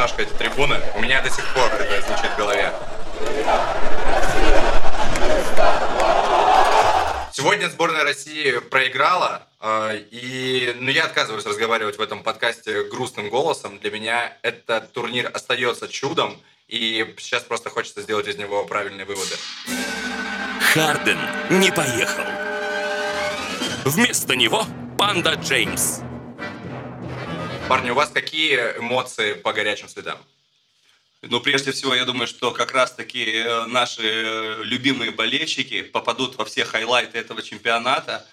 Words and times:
немножко 0.00 0.22
эти 0.22 0.32
трибуны. 0.32 0.80
У 0.94 1.00
меня 1.00 1.20
до 1.20 1.28
сих 1.28 1.44
пор 1.52 1.70
это 1.74 2.00
звучит 2.06 2.30
в 2.30 2.38
голове. 2.38 2.72
Сегодня 7.34 7.68
сборная 7.68 8.04
России 8.04 8.60
проиграла, 8.60 9.46
э, 9.60 9.98
и 10.10 10.74
ну, 10.80 10.90
я 10.90 11.04
отказываюсь 11.04 11.44
разговаривать 11.44 11.98
в 11.98 12.00
этом 12.00 12.22
подкасте 12.22 12.84
грустным 12.84 13.28
голосом. 13.28 13.78
Для 13.78 13.90
меня 13.90 14.38
этот 14.40 14.90
турнир 14.92 15.30
остается 15.32 15.86
чудом, 15.86 16.40
и 16.66 17.14
сейчас 17.18 17.42
просто 17.42 17.68
хочется 17.68 18.00
сделать 18.00 18.26
из 18.26 18.36
него 18.36 18.64
правильные 18.64 19.04
выводы. 19.04 19.34
Харден 20.72 21.18
не 21.50 21.70
поехал. 21.70 22.24
Вместо 23.84 24.34
него 24.34 24.64
Панда 24.96 25.34
Джеймс. 25.34 26.00
Парни, 27.70 27.90
у 27.90 27.94
вас 27.94 28.10
какие 28.10 28.56
эмоции 28.78 29.34
по 29.34 29.52
горячим 29.52 29.88
следам? 29.88 30.18
Ну, 31.22 31.40
прежде 31.40 31.70
всего, 31.70 31.94
я 31.94 32.04
думаю, 32.04 32.26
что 32.26 32.50
как 32.50 32.72
раз-таки 32.72 33.24
э, 33.24 33.66
наши 33.66 34.56
любимые 34.64 35.12
болельщики 35.12 35.82
попадут 35.82 36.36
во 36.36 36.44
все 36.44 36.64
хайлайты 36.64 37.18
этого 37.18 37.42
чемпионата, 37.42 38.26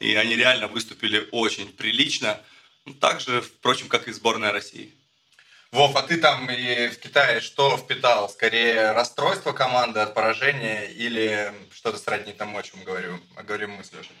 и 0.00 0.16
они 0.16 0.34
реально 0.34 0.66
выступили 0.66 1.28
очень 1.30 1.68
прилично. 1.72 2.40
Ну, 2.84 2.94
так 2.94 3.20
же, 3.20 3.42
впрочем, 3.42 3.86
как 3.86 4.08
и 4.08 4.12
сборная 4.12 4.50
России. 4.50 4.92
Вов, 5.70 5.94
а 5.94 6.02
ты 6.02 6.16
там 6.16 6.50
и 6.50 6.88
в 6.88 6.98
Китае 6.98 7.40
что 7.40 7.76
впитал? 7.76 8.28
Скорее 8.28 8.90
расстройство 8.90 9.52
команды 9.52 10.00
от 10.00 10.14
поражения 10.14 10.90
или 10.90 11.54
что-то 11.72 11.96
сродни 11.96 12.32
тому, 12.32 12.58
о 12.58 12.62
чем 12.64 12.82
говорю, 12.82 13.20
говорим 13.36 13.70
мы 13.70 13.84
с 13.84 13.92
Лешей? 13.92 14.16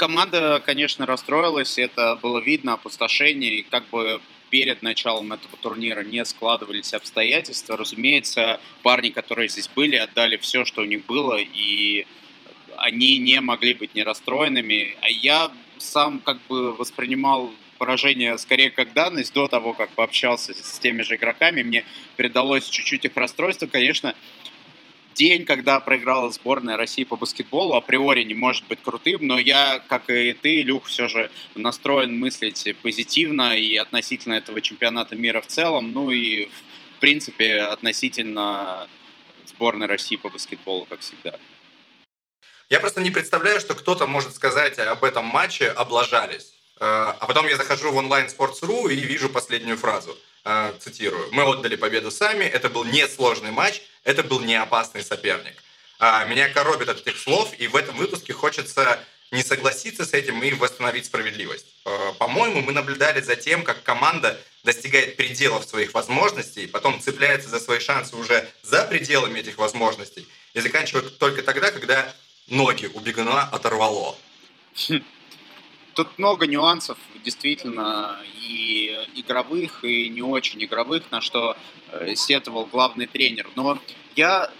Команда, 0.00 0.62
конечно, 0.64 1.04
расстроилась, 1.04 1.76
это 1.76 2.18
было 2.22 2.38
видно, 2.38 2.72
опустошение, 2.72 3.56
и 3.56 3.62
как 3.62 3.86
бы 3.90 4.22
перед 4.48 4.80
началом 4.80 5.30
этого 5.30 5.58
турнира 5.58 6.02
не 6.02 6.24
складывались 6.24 6.94
обстоятельства. 6.94 7.76
Разумеется, 7.76 8.60
парни, 8.82 9.10
которые 9.10 9.50
здесь 9.50 9.68
были, 9.68 9.96
отдали 9.96 10.38
все, 10.38 10.64
что 10.64 10.80
у 10.80 10.84
них 10.86 11.04
было, 11.04 11.36
и 11.38 12.06
они 12.78 13.18
не 13.18 13.42
могли 13.42 13.74
быть 13.74 13.94
не 13.94 14.02
расстроенными. 14.02 14.96
А 15.02 15.10
я 15.10 15.52
сам 15.76 16.20
как 16.20 16.38
бы 16.48 16.72
воспринимал 16.72 17.50
поражение 17.76 18.38
скорее 18.38 18.70
как 18.70 18.94
данность 18.94 19.34
до 19.34 19.48
того, 19.48 19.74
как 19.74 19.90
пообщался 19.90 20.54
с 20.54 20.78
теми 20.78 21.02
же 21.02 21.16
игроками. 21.16 21.62
Мне 21.62 21.84
передалось 22.16 22.66
чуть-чуть 22.66 23.04
их 23.04 23.14
расстройство. 23.16 23.66
Конечно, 23.66 24.14
день, 25.20 25.44
когда 25.44 25.80
проиграла 25.80 26.30
сборная 26.30 26.78
России 26.78 27.04
по 27.04 27.14
баскетболу, 27.14 27.74
априори 27.74 28.22
не 28.22 28.32
может 28.32 28.66
быть 28.68 28.82
крутым, 28.82 29.26
но 29.26 29.38
я, 29.38 29.78
как 29.86 30.08
и 30.08 30.32
ты, 30.32 30.62
Люк, 30.62 30.86
все 30.86 31.08
же 31.08 31.30
настроен 31.54 32.18
мыслить 32.18 32.74
позитивно 32.82 33.54
и 33.54 33.76
относительно 33.76 34.34
этого 34.34 34.62
чемпионата 34.62 35.16
мира 35.16 35.42
в 35.42 35.46
целом, 35.46 35.92
ну 35.92 36.10
и, 36.10 36.46
в 36.96 37.00
принципе, 37.00 37.60
относительно 37.60 38.88
сборной 39.44 39.88
России 39.88 40.16
по 40.16 40.30
баскетболу, 40.30 40.86
как 40.86 41.00
всегда. 41.00 41.38
Я 42.70 42.80
просто 42.80 43.02
не 43.02 43.10
представляю, 43.10 43.60
что 43.60 43.74
кто-то 43.74 44.06
может 44.06 44.34
сказать 44.34 44.78
об 44.78 45.04
этом 45.04 45.26
матче 45.26 45.68
«облажались». 45.68 46.54
Э, 46.80 47.12
а 47.20 47.26
потом 47.26 47.46
я 47.46 47.56
захожу 47.58 47.92
в 47.92 47.96
онлайн 47.96 48.26
Sports.ru 48.26 48.90
и 48.90 48.96
вижу 49.00 49.28
последнюю 49.28 49.76
фразу. 49.76 50.16
Э, 50.42 50.72
цитирую. 50.78 51.28
«Мы 51.32 51.42
отдали 51.42 51.76
победу 51.76 52.10
сами, 52.10 52.44
это 52.44 52.70
был 52.70 52.84
несложный 52.84 53.50
матч, 53.50 53.82
это 54.04 54.22
был 54.22 54.40
не 54.40 54.54
опасный 54.54 55.02
соперник». 55.02 55.62
А, 55.98 56.24
меня 56.24 56.48
коробит 56.48 56.88
от 56.88 57.00
этих 57.00 57.18
слов, 57.18 57.52
и 57.58 57.66
в 57.66 57.76
этом 57.76 57.94
выпуске 57.96 58.32
хочется 58.32 58.98
не 59.30 59.42
согласиться 59.42 60.06
с 60.06 60.14
этим 60.14 60.42
и 60.42 60.54
восстановить 60.54 61.04
справедливость. 61.04 61.66
Э, 61.84 62.12
по-моему, 62.18 62.62
мы 62.62 62.72
наблюдали 62.72 63.20
за 63.20 63.36
тем, 63.36 63.62
как 63.64 63.82
команда 63.82 64.40
достигает 64.64 65.16
пределов 65.16 65.66
своих 65.66 65.92
возможностей, 65.92 66.66
потом 66.66 67.02
цепляется 67.02 67.50
за 67.50 67.60
свои 67.60 67.78
шансы 67.78 68.16
уже 68.16 68.48
за 68.62 68.84
пределами 68.84 69.40
этих 69.40 69.58
возможностей 69.58 70.26
и 70.54 70.60
заканчивает 70.60 71.18
только 71.18 71.42
тогда, 71.42 71.70
когда 71.70 72.14
ноги 72.46 72.86
у 72.86 73.00
бегуна 73.00 73.42
оторвало. 73.42 74.16
Тут 75.94 76.18
много 76.18 76.46
нюансов, 76.46 76.98
действительно, 77.24 78.18
и 78.46 78.96
игровых, 79.16 79.84
и 79.84 80.08
не 80.08 80.22
очень 80.22 80.62
игровых, 80.64 81.10
на 81.10 81.20
что 81.20 81.56
э, 81.90 82.14
сетовал 82.14 82.66
главный 82.66 83.06
тренер. 83.06 83.48
Но 83.56 83.78
я, 84.14 84.50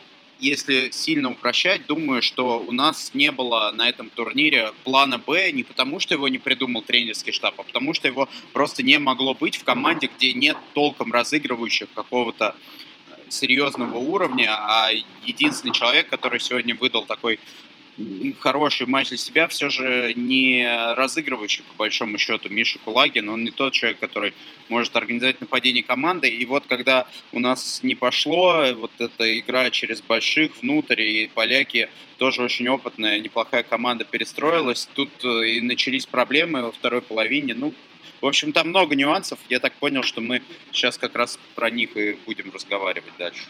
если 0.40 0.90
сильно 0.90 1.30
упрощать, 1.30 1.86
думаю, 1.86 2.20
что 2.20 2.58
у 2.58 2.72
нас 2.72 3.12
не 3.14 3.30
было 3.30 3.70
на 3.74 3.88
этом 3.88 4.10
турнире 4.10 4.72
плана 4.84 5.18
«Б» 5.18 5.52
не 5.52 5.62
потому, 5.62 6.00
что 6.00 6.14
его 6.14 6.28
не 6.28 6.38
придумал 6.38 6.82
тренерский 6.82 7.32
штаб, 7.32 7.54
а 7.58 7.62
потому 7.62 7.94
что 7.94 8.08
его 8.08 8.28
просто 8.52 8.82
не 8.82 8.98
могло 8.98 9.34
быть 9.34 9.56
в 9.56 9.64
команде, 9.64 10.10
где 10.16 10.32
нет 10.32 10.56
толком 10.74 11.12
разыгрывающих 11.12 11.88
какого-то 11.94 12.56
э, 13.08 13.30
серьезного 13.30 13.98
уровня, 13.98 14.50
а 14.50 14.90
единственный 15.24 15.72
человек, 15.72 16.08
который 16.08 16.40
сегодня 16.40 16.74
выдал 16.74 17.04
такой 17.04 17.38
хороший 18.40 18.86
матч 18.86 19.08
для 19.08 19.18
себя, 19.18 19.48
все 19.48 19.70
же 19.70 20.12
не 20.14 20.66
разыгрывающий, 20.94 21.64
по 21.64 21.74
большому 21.74 22.18
счету, 22.18 22.48
Миша 22.48 22.78
Кулагин. 22.78 23.28
Он 23.28 23.44
не 23.44 23.50
тот 23.50 23.72
человек, 23.72 23.98
который 23.98 24.34
может 24.68 24.96
организовать 24.96 25.40
нападение 25.40 25.82
команды. 25.82 26.28
И 26.28 26.44
вот 26.46 26.64
когда 26.66 27.06
у 27.32 27.40
нас 27.40 27.80
не 27.82 27.94
пошло, 27.94 28.64
вот 28.74 28.92
эта 28.98 29.38
игра 29.38 29.70
через 29.70 30.00
больших 30.00 30.60
внутрь, 30.62 31.02
и 31.02 31.30
поляки 31.34 31.88
тоже 32.18 32.42
очень 32.42 32.68
опытная, 32.68 33.18
неплохая 33.18 33.62
команда 33.62 34.04
перестроилась. 34.04 34.88
Тут 34.94 35.10
э, 35.24 35.48
и 35.48 35.60
начались 35.60 36.06
проблемы 36.06 36.62
во 36.62 36.72
второй 36.72 37.00
половине. 37.02 37.54
Ну, 37.54 37.74
в 38.20 38.26
общем, 38.26 38.52
там 38.52 38.68
много 38.68 38.94
нюансов. 38.94 39.38
Я 39.48 39.60
так 39.60 39.72
понял, 39.74 40.02
что 40.02 40.20
мы 40.20 40.42
сейчас 40.72 40.98
как 40.98 41.16
раз 41.16 41.38
про 41.54 41.70
них 41.70 41.96
и 41.96 42.18
будем 42.26 42.50
разговаривать 42.52 43.12
дальше. 43.18 43.44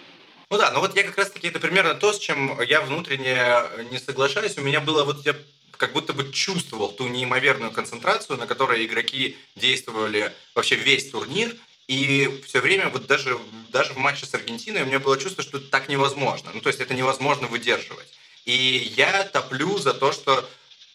Ну 0.51 0.59
да, 0.59 0.73
ну 0.73 0.81
вот 0.81 0.97
я 0.97 1.05
как 1.05 1.17
раз-таки 1.17 1.47
это 1.47 1.61
примерно 1.61 1.95
то, 1.95 2.13
с 2.13 2.19
чем 2.19 2.61
я 2.63 2.81
внутренне 2.81 3.63
не 3.93 4.01
соглашаюсь. 4.01 4.59
У 4.59 4.63
меня 4.63 4.81
было 4.81 5.05
вот 5.05 5.25
я 5.25 5.37
как 5.77 5.93
будто 5.93 6.13
бы 6.13 6.33
чувствовал 6.33 6.91
ту 6.91 7.07
неимоверную 7.07 7.71
концентрацию, 7.71 8.37
на 8.37 8.49
которой 8.49 8.85
игроки 8.85 9.39
действовали 9.55 10.33
вообще 10.57 10.75
весь 10.75 11.09
турнир. 11.11 11.55
И 11.87 12.43
все 12.47 12.61
время, 12.61 12.89
вот 12.89 13.07
даже, 13.07 13.39
даже 13.69 13.93
в 13.93 13.99
матче 13.99 14.27
с 14.27 14.35
Аргентиной, 14.35 14.83
у 14.83 14.87
меня 14.87 14.99
было 14.99 15.17
чувство, 15.19 15.43
что 15.45 15.61
так 15.61 15.89
невозможно. 15.89 16.51
Ну, 16.53 16.61
то 16.61 16.69
есть 16.69 16.81
это 16.81 16.95
невозможно 16.95 17.47
выдерживать. 17.47 18.09
И 18.45 18.93
я 18.97 19.23
топлю 19.25 19.79
за 19.79 19.95
то, 19.95 20.13
что 20.13 20.49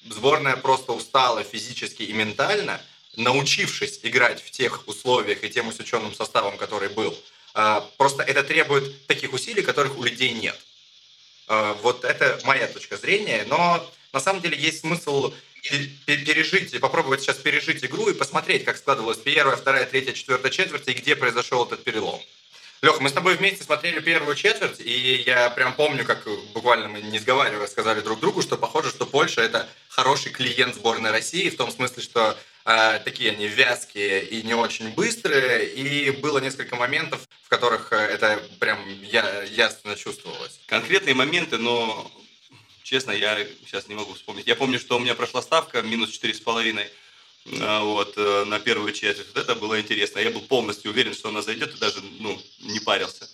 сборная 0.10 0.58
просто 0.58 0.92
устала 0.92 1.44
физически 1.44 2.04
и 2.04 2.12
ментально, 2.12 2.82
научившись 3.16 4.02
играть 4.04 4.44
в 4.44 4.52
тех 4.52 4.86
условиях 4.88 5.46
и 5.46 5.50
тем 5.50 5.70
усеченным 5.70 6.14
составом, 6.14 6.58
который 6.58 6.90
был– 6.90 7.18
просто 7.98 8.24
это 8.24 8.44
требует 8.44 9.08
таких 9.08 9.34
усилий, 9.34 9.62
которых 9.62 9.98
у 9.98 10.04
людей 10.04 10.34
нет. 10.34 10.60
А, 11.48 11.74
вот 11.82 12.04
это 12.04 12.40
моя 12.44 12.68
точка 12.68 12.98
зрения, 12.98 13.46
но 13.48 13.90
на 14.14 14.20
самом 14.20 14.42
деле 14.42 14.58
есть 14.58 14.82
смысл 14.82 15.34
пережить, 16.06 16.80
попробовать 16.80 17.22
сейчас 17.22 17.38
пережить 17.38 17.84
игру 17.84 18.10
и 18.10 18.14
посмотреть, 18.14 18.66
как 18.66 18.78
складывалась 18.78 19.18
первая, 19.18 19.56
вторая, 19.56 19.86
третья, 19.86 20.14
четвертая 20.14 20.52
четверть 20.52 20.88
и 20.88 20.94
где 20.94 21.16
произошел 21.16 21.66
этот 21.66 21.84
перелом. 21.84 22.22
Леха, 22.82 23.02
мы 23.02 23.10
с 23.10 23.14
тобой 23.14 23.36
вместе 23.36 23.64
смотрели 23.64 24.00
первую 24.00 24.36
четверть, 24.36 24.80
и 24.80 25.24
я 25.26 25.50
прям 25.50 25.74
помню, 25.74 26.06
как 26.06 26.28
буквально 26.54 26.88
мы 26.90 27.02
не 27.02 27.18
сговаривая 27.18 27.68
сказали 27.68 28.02
друг 28.02 28.20
другу, 28.20 28.42
что 28.44 28.58
похоже, 28.58 28.90
что 28.90 29.08
Польша 29.08 29.42
это 29.42 29.68
хороший 29.88 30.32
клиент 30.32 30.76
сборной 30.76 31.12
России, 31.12 31.50
в 31.50 31.58
том 31.58 31.72
смысле, 31.72 32.04
что 32.04 32.38
э, 32.66 33.00
такие 33.04 33.32
они 33.32 33.48
вязкие 33.48 34.26
и 34.26 34.44
не 34.44 34.54
очень 34.54 34.90
быстрые, 34.90 35.70
и 35.74 36.12
было 36.12 36.40
несколько 36.40 36.76
моментов, 36.76 37.28
в 37.44 37.50
которых 37.50 37.94
э, 37.94 37.96
это 37.96 38.42
прям 38.60 38.80
я, 39.04 39.44
ясно 39.44 39.96
чувствовалось. 39.96 40.60
Конкретные 40.66 41.16
моменты, 41.16 41.58
но 41.58 42.12
честно, 42.84 43.12
я 43.12 43.38
сейчас 43.66 43.88
не 43.88 43.96
могу 43.96 44.14
вспомнить. 44.14 44.48
Я 44.48 44.56
помню, 44.56 44.80
что 44.80 44.98
у 44.98 45.00
меня 45.00 45.16
прошла 45.16 45.42
ставка 45.42 45.82
минус 45.82 46.10
четыре 46.12 46.34
с 46.34 46.40
половиной 46.40 46.90
а, 47.62 47.84
вот, 47.84 48.14
э, 48.18 48.44
на 48.46 48.60
первую 48.60 48.92
четверть. 48.92 49.28
Вот 49.34 49.44
это 49.44 49.56
было 49.56 49.80
интересно. 49.80 50.20
Я 50.20 50.32
был 50.32 50.42
полностью 50.42 50.92
уверен, 50.92 51.14
что 51.14 51.30
она 51.30 51.42
зайдет 51.42 51.76
и 51.76 51.80
даже 51.80 52.02
ну, 52.20 52.40
не 52.62 52.80
парился. 52.80 53.30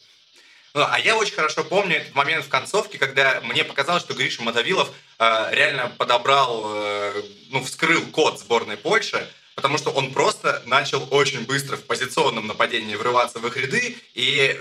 Ну, 0.73 0.85
а 0.87 0.99
я 0.99 1.17
очень 1.17 1.35
хорошо 1.35 1.63
помню 1.65 1.97
этот 1.97 2.15
момент 2.15 2.45
в 2.45 2.49
концовке, 2.49 2.97
когда 2.97 3.41
мне 3.41 3.65
показалось, 3.65 4.03
что 4.03 4.13
Гриша 4.13 4.41
Мотовилов 4.41 4.89
э, 5.19 5.47
реально 5.51 5.91
подобрал, 5.97 6.63
э, 6.65 7.23
ну, 7.49 7.61
вскрыл 7.61 8.01
код 8.07 8.39
сборной 8.39 8.77
Польши, 8.77 9.27
потому 9.55 9.77
что 9.77 9.89
он 9.91 10.13
просто 10.13 10.63
начал 10.65 11.05
очень 11.11 11.41
быстро 11.41 11.75
в 11.75 11.83
позиционном 11.83 12.47
нападении 12.47 12.95
врываться 12.95 13.39
в 13.39 13.47
их 13.47 13.57
ряды, 13.57 13.97
и 14.13 14.57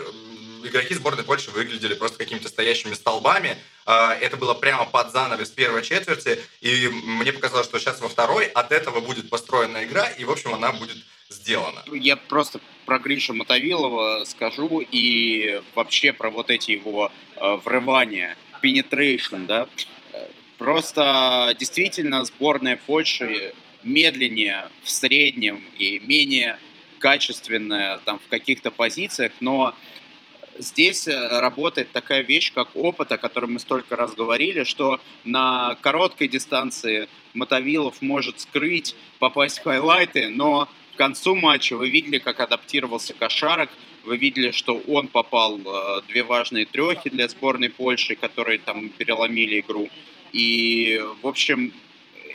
игроки 0.66 0.94
сборной 0.94 1.24
Польши 1.24 1.50
выглядели 1.50 1.94
просто 1.94 2.18
какими-то 2.18 2.48
стоящими 2.48 2.94
столбами. 2.94 3.56
А, 3.86 4.14
это 4.14 4.36
было 4.36 4.54
прямо 4.54 4.84
под 4.84 5.12
занавес 5.12 5.50
первой 5.50 5.82
четверти, 5.82 6.38
и 6.60 6.88
мне 6.88 7.32
показалось, 7.32 7.66
что 7.66 7.78
сейчас 7.78 8.00
во 8.00 8.08
второй 8.08 8.46
от 8.46 8.72
этого 8.72 9.00
будет 9.00 9.30
построена 9.30 9.84
игра, 9.84 10.08
и, 10.08 10.24
в 10.24 10.30
общем, 10.30 10.54
она 10.54 10.72
будет 10.72 10.98
сделана. 11.28 11.82
Я 11.92 12.16
просто 12.16 12.60
про 12.86 12.98
Гришу 12.98 13.34
Мотовилова 13.34 14.24
скажу, 14.24 14.80
и 14.80 15.62
вообще 15.74 16.12
про 16.12 16.30
вот 16.30 16.50
эти 16.50 16.72
его 16.72 17.12
э, 17.36 17.58
врывания, 17.64 18.36
penetration, 18.62 19.46
да, 19.46 19.68
Просто 20.60 21.56
действительно 21.58 22.22
сборная 22.26 22.76
Польши 22.76 23.54
медленнее 23.82 24.68
в 24.82 24.90
среднем 24.90 25.64
и 25.78 25.98
менее 26.00 26.58
качественная 26.98 27.96
там 28.04 28.18
в 28.18 28.28
каких-то 28.28 28.70
позициях, 28.70 29.32
но 29.40 29.74
здесь 30.60 31.08
э, 31.08 31.40
работает 31.40 31.90
такая 31.92 32.22
вещь, 32.22 32.52
как 32.52 32.68
опыт, 32.74 33.12
о 33.12 33.18
котором 33.18 33.54
мы 33.54 33.58
столько 33.58 33.96
раз 33.96 34.14
говорили, 34.14 34.64
что 34.64 35.00
на 35.24 35.76
короткой 35.80 36.28
дистанции 36.28 37.08
Мотовилов 37.34 38.02
может 38.02 38.40
скрыть, 38.40 38.94
попасть 39.18 39.58
в 39.58 39.64
хайлайты, 39.64 40.28
но 40.28 40.68
к 40.94 40.96
концу 40.98 41.34
матча 41.34 41.76
вы 41.76 41.88
видели, 41.88 42.18
как 42.18 42.40
адаптировался 42.40 43.14
Кошарок, 43.14 43.70
вы 44.04 44.16
видели, 44.16 44.50
что 44.50 44.76
он 44.88 45.08
попал 45.08 45.58
э, 45.58 46.02
две 46.08 46.22
важные 46.22 46.66
трехи 46.66 47.10
для 47.10 47.28
сборной 47.28 47.70
Польши, 47.70 48.14
которые 48.14 48.58
там 48.58 48.88
переломили 48.90 49.60
игру. 49.60 49.88
И, 50.32 51.02
в 51.22 51.26
общем, 51.26 51.72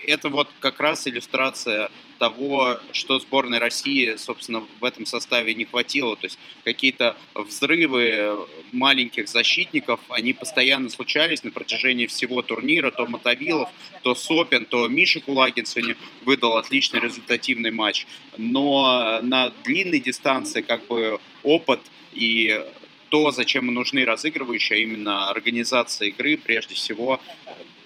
это 0.06 0.30
вот 0.30 0.50
как 0.60 0.80
раз 0.80 1.08
иллюстрация 1.08 1.90
того, 2.18 2.80
что 2.92 3.20
сборной 3.20 3.60
России, 3.60 4.16
собственно, 4.16 4.66
в 4.80 4.84
этом 4.84 5.06
составе 5.06 5.54
не 5.54 5.66
хватило. 5.66 6.16
То 6.16 6.26
есть 6.26 6.40
какие-то 6.64 7.18
взрывы 7.34 8.48
маленьких 8.72 9.28
защитников, 9.28 10.00
они 10.10 10.34
постоянно 10.34 10.90
случались 10.90 11.44
на 11.44 11.52
протяжении 11.52 12.08
всего 12.08 12.42
турнира. 12.42 12.92
То 12.92 13.06
Мотовилов, 13.06 13.70
то 14.02 14.16
Сопин, 14.16 14.66
то 14.66 14.88
Миша 14.88 15.20
Кулагин 15.20 15.66
сегодня 15.66 15.98
выдал 16.24 16.58
отличный 16.58 17.00
результативный 17.00 17.72
матч. 17.72 18.08
Но 18.38 19.20
на 19.22 19.50
длинной 19.64 20.00
дистанции 20.00 20.62
как 20.62 20.88
бы 20.88 21.20
опыт 21.44 21.82
и 22.14 22.64
то, 23.10 23.32
зачем 23.32 23.68
нужны 23.68 24.04
разыгрывающие, 24.04 24.78
а 24.78 24.82
именно 24.82 25.30
организация 25.30 26.10
игры, 26.10 26.38
прежде 26.38 26.76
всего, 26.76 27.22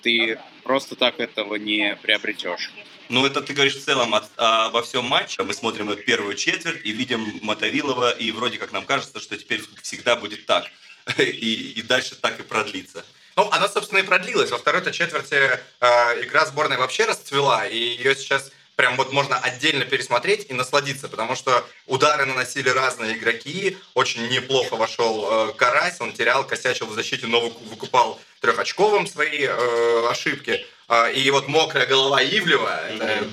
ты 0.01 0.39
просто 0.69 0.95
так 0.95 1.19
этого 1.19 1.55
не 1.55 1.95
приобретешь. 1.95 2.69
Ну, 3.09 3.25
это 3.25 3.41
ты 3.41 3.53
говоришь 3.53 3.77
в 3.77 3.83
целом 3.83 4.13
от, 4.13 4.25
а, 4.37 4.69
во 4.69 4.83
всем 4.83 5.03
матче. 5.03 5.41
Мы 5.41 5.55
смотрим 5.55 5.91
первую 5.95 6.35
четверть 6.35 6.85
и 6.85 6.91
видим 6.91 7.39
Мотовилова, 7.41 8.11
и 8.11 8.31
вроде 8.31 8.59
как 8.59 8.71
нам 8.71 8.85
кажется, 8.85 9.19
что 9.19 9.35
теперь 9.35 9.63
всегда 9.81 10.15
будет 10.15 10.45
так. 10.45 10.65
И, 11.17 11.73
и 11.77 11.81
дальше 11.81 12.13
так 12.13 12.39
и 12.39 12.43
продлится. 12.43 13.03
Ну, 13.35 13.49
она, 13.49 13.67
собственно, 13.67 13.97
и 13.97 14.03
продлилась. 14.03 14.51
Во 14.51 14.59
второй-то 14.59 14.91
четверти 14.91 15.33
э, 15.33 16.23
игра 16.23 16.45
сборной 16.45 16.77
вообще 16.77 17.05
расцвела, 17.05 17.65
и 17.65 17.75
ее 17.75 18.15
сейчас 18.15 18.51
прям 18.79 18.95
вот 18.95 19.11
можно 19.11 19.37
отдельно 19.37 19.83
пересмотреть 19.83 20.45
и 20.49 20.53
насладиться, 20.53 21.09
потому 21.09 21.35
что 21.35 21.65
удары 21.85 22.25
наносили 22.25 22.69
разные 22.69 23.17
игроки, 23.17 23.77
очень 23.93 24.25
неплохо 24.29 24.77
вошел 24.77 25.49
э, 25.49 25.53
Карась, 25.57 25.99
он 25.99 26.13
терял, 26.13 26.47
косячил 26.47 26.85
в 26.85 26.93
защите, 26.93 27.27
но 27.27 27.41
выкупал 27.41 28.21
трехочковым 28.39 29.05
свои 29.05 29.41
э, 29.41 30.07
ошибки. 30.09 30.65
Э, 30.87 31.11
и 31.13 31.29
вот 31.29 31.49
мокрая 31.49 31.87
голова 31.87 32.23
Ивлева, 32.23 32.73
это 32.87 33.27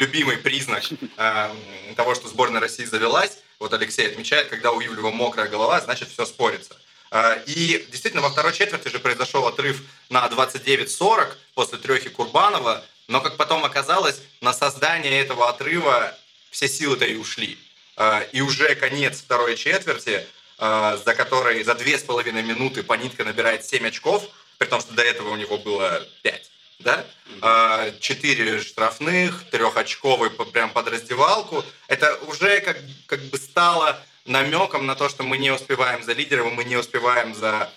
любимый 0.00 0.38
признак 0.38 0.82
э, 1.16 1.50
того, 1.94 2.16
что 2.16 2.26
сборная 2.26 2.60
России 2.60 2.84
завелась. 2.84 3.38
Вот 3.60 3.72
Алексей 3.72 4.08
отмечает, 4.08 4.48
когда 4.48 4.72
у 4.72 4.80
Ивлева 4.80 5.12
мокрая 5.12 5.46
голова, 5.46 5.80
значит 5.80 6.08
все 6.08 6.26
спорится. 6.26 6.74
Э, 7.12 7.40
и 7.46 7.86
действительно, 7.92 8.22
во 8.22 8.30
второй 8.30 8.52
четверти 8.52 8.88
же 8.88 8.98
произошел 8.98 9.46
отрыв 9.46 9.82
на 10.08 10.26
29-40 10.26 11.28
после 11.54 11.78
трехи 11.78 12.08
Курбанова. 12.08 12.84
Но, 13.10 13.20
как 13.20 13.36
потом 13.36 13.64
оказалось, 13.64 14.22
на 14.40 14.52
создание 14.52 15.20
этого 15.20 15.48
отрыва 15.48 16.16
все 16.50 16.68
силы-то 16.68 17.04
и 17.04 17.16
ушли. 17.16 17.58
А, 17.96 18.20
и 18.30 18.40
уже 18.40 18.76
конец 18.76 19.18
второй 19.18 19.56
четверти, 19.56 20.24
а, 20.58 20.96
за 20.96 21.16
которой 21.16 21.64
за 21.64 21.74
две 21.74 21.98
с 21.98 22.04
половиной 22.04 22.44
минуты 22.44 22.84
Панитка 22.84 23.24
набирает 23.24 23.66
7 23.66 23.84
очков, 23.88 24.28
при 24.58 24.68
том, 24.68 24.80
что 24.80 24.94
до 24.94 25.02
этого 25.02 25.30
у 25.30 25.36
него 25.36 25.58
было 25.58 26.06
5. 26.22 26.50
Да? 26.78 27.04
А, 27.42 27.90
четыре 27.98 28.60
штрафных, 28.60 29.42
трехочковый 29.50 30.30
прям 30.30 30.70
под 30.70 30.86
раздевалку. 30.86 31.64
Это 31.88 32.14
уже 32.28 32.60
как, 32.60 32.78
как 33.06 33.20
бы 33.24 33.38
стало 33.38 34.00
намеком 34.24 34.86
на 34.86 34.94
то, 34.94 35.08
что 35.08 35.24
мы 35.24 35.36
не 35.36 35.50
успеваем 35.50 36.04
за 36.04 36.12
лидером, 36.12 36.54
мы 36.54 36.62
не 36.62 36.76
успеваем 36.76 37.34
за 37.34 37.72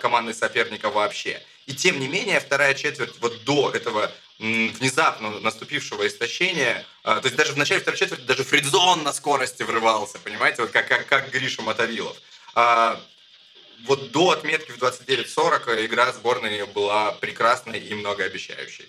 командой 0.00 0.34
соперника 0.34 0.90
вообще. 0.90 1.40
И 1.66 1.74
тем 1.74 2.00
не 2.00 2.08
менее, 2.08 2.40
вторая 2.40 2.74
четверть 2.74 3.14
вот 3.20 3.44
до 3.44 3.70
этого 3.70 4.10
внезапно 4.40 5.38
наступившего 5.40 6.06
истощения, 6.06 6.86
а, 7.02 7.20
то 7.20 7.26
есть 7.26 7.36
даже 7.36 7.52
в 7.52 7.58
начале 7.58 7.80
второй 7.82 7.98
четверти 7.98 8.22
даже 8.22 8.42
Фридзон 8.42 9.02
на 9.02 9.12
скорости 9.12 9.62
врывался, 9.62 10.18
понимаете, 10.18 10.62
вот 10.62 10.70
как, 10.70 10.88
как, 10.88 11.06
как 11.06 11.30
Гриша 11.30 11.60
Мотовилов. 11.60 12.16
А, 12.54 12.98
вот 13.84 14.12
до 14.12 14.30
отметки 14.30 14.70
в 14.70 14.78
29-40 14.82 15.84
игра 15.84 16.12
сборной 16.12 16.64
была 16.66 17.12
прекрасной 17.12 17.80
и 17.80 17.94
многообещающей. 17.94 18.88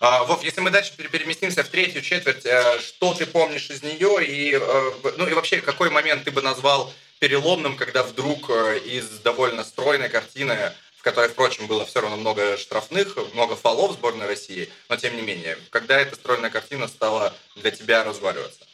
А, 0.00 0.24
Вов, 0.24 0.42
если 0.42 0.60
мы 0.60 0.70
дальше 0.70 0.92
переместимся 0.96 1.62
в 1.62 1.68
третью 1.68 2.02
четверть, 2.02 2.46
э, 2.46 2.78
что 2.80 3.14
ты 3.14 3.26
помнишь 3.26 3.68
из 3.68 3.82
нее 3.82 4.24
и, 4.24 4.54
э, 4.54 4.92
ну 5.16 5.26
и 5.26 5.34
вообще 5.34 5.60
какой 5.60 5.90
момент 5.90 6.24
ты 6.24 6.30
бы 6.30 6.40
назвал 6.40 6.92
переломным, 7.18 7.76
когда 7.76 8.04
вдруг 8.04 8.48
э, 8.48 8.78
из 8.78 9.06
довольно 9.20 9.64
стройной 9.64 10.08
картины 10.08 10.72
в 10.98 11.02
которой, 11.02 11.28
впрочем, 11.28 11.66
было 11.68 11.86
все 11.86 12.00
равно 12.00 12.16
много 12.16 12.56
штрафных, 12.56 13.16
много 13.32 13.54
фолов 13.54 13.92
сборной 13.92 14.26
России, 14.26 14.68
но 14.88 14.96
тем 14.96 15.14
не 15.16 15.22
менее, 15.22 15.56
когда 15.70 15.98
эта 15.98 16.16
стройная 16.16 16.50
картина 16.50 16.88
стала 16.88 17.32
для 17.54 17.70
тебя 17.70 18.02
разваливаться? 18.02 18.66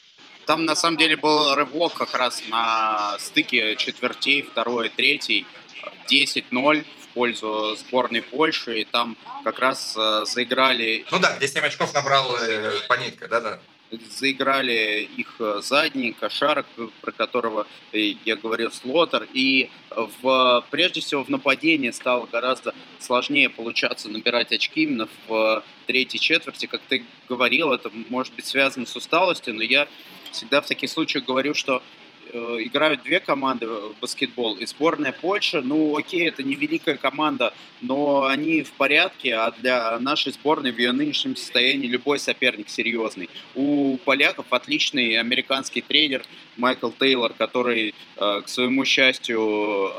Там 0.46 0.64
на 0.64 0.74
самом 0.74 0.96
деле 0.96 1.16
был 1.16 1.54
рывок 1.54 1.94
как 1.94 2.14
раз 2.14 2.42
на 2.48 3.18
стыке 3.18 3.76
четвертей, 3.76 4.42
второй, 4.42 4.88
третий, 4.88 5.46
10-0 6.10 6.84
в 7.02 7.08
пользу 7.14 7.76
сборной 7.76 8.22
Польши, 8.22 8.80
и 8.80 8.84
там 8.84 9.16
как 9.44 9.58
раз 9.58 9.94
э, 9.96 10.24
заиграли... 10.26 11.06
Ну 11.10 11.18
да, 11.18 11.36
где 11.36 11.46
7 11.46 11.62
очков 11.64 11.94
набрал 11.94 12.36
э, 12.36 12.72
Панитка, 12.88 13.28
да-да 13.28 13.60
заиграли 13.90 15.08
их 15.16 15.36
э, 15.38 15.60
задний, 15.62 16.12
кошарок, 16.12 16.66
про 17.00 17.12
которого 17.12 17.66
я 17.92 18.36
говорил, 18.36 18.72
Слотер. 18.72 19.28
И 19.32 19.70
в, 19.90 20.64
прежде 20.70 21.00
всего 21.00 21.22
в 21.24 21.28
нападении 21.28 21.90
стало 21.90 22.26
гораздо 22.26 22.74
сложнее 22.98 23.48
получаться 23.50 24.08
набирать 24.08 24.52
очки 24.52 24.82
именно 24.82 25.08
в 25.26 25.62
третьей 25.86 26.20
четверти. 26.20 26.66
Как 26.66 26.80
ты 26.88 27.04
говорил, 27.28 27.72
это 27.72 27.90
может 28.08 28.34
быть 28.34 28.46
связано 28.46 28.86
с 28.86 28.96
усталостью, 28.96 29.54
но 29.54 29.62
я 29.62 29.86
всегда 30.32 30.60
в 30.60 30.66
таких 30.66 30.90
случаях 30.90 31.24
говорю, 31.24 31.54
что 31.54 31.80
Э, 31.80 32.03
играют 32.32 33.02
две 33.02 33.20
команды 33.20 33.66
в 33.66 33.94
баскетбол. 34.00 34.56
И 34.56 34.66
сборная 34.66 35.12
Польши, 35.12 35.60
ну 35.60 35.96
окей, 35.96 36.28
это 36.28 36.42
не 36.42 36.54
великая 36.54 36.96
команда, 36.96 37.54
но 37.80 38.24
они 38.24 38.62
в 38.62 38.72
порядке, 38.72 39.34
а 39.34 39.50
для 39.52 39.98
нашей 39.98 40.32
сборной 40.32 40.72
в 40.72 40.78
ее 40.78 40.92
нынешнем 40.92 41.36
состоянии 41.36 41.86
любой 41.86 42.18
соперник 42.18 42.68
серьезный. 42.68 43.28
У 43.54 43.98
поляков 44.04 44.46
отличный 44.50 45.18
американский 45.18 45.80
тренер 45.80 46.24
Майкл 46.56 46.90
Тейлор, 46.90 47.32
который, 47.34 47.94
э, 48.16 48.40
к 48.44 48.48
своему 48.48 48.84
счастью, 48.84 49.92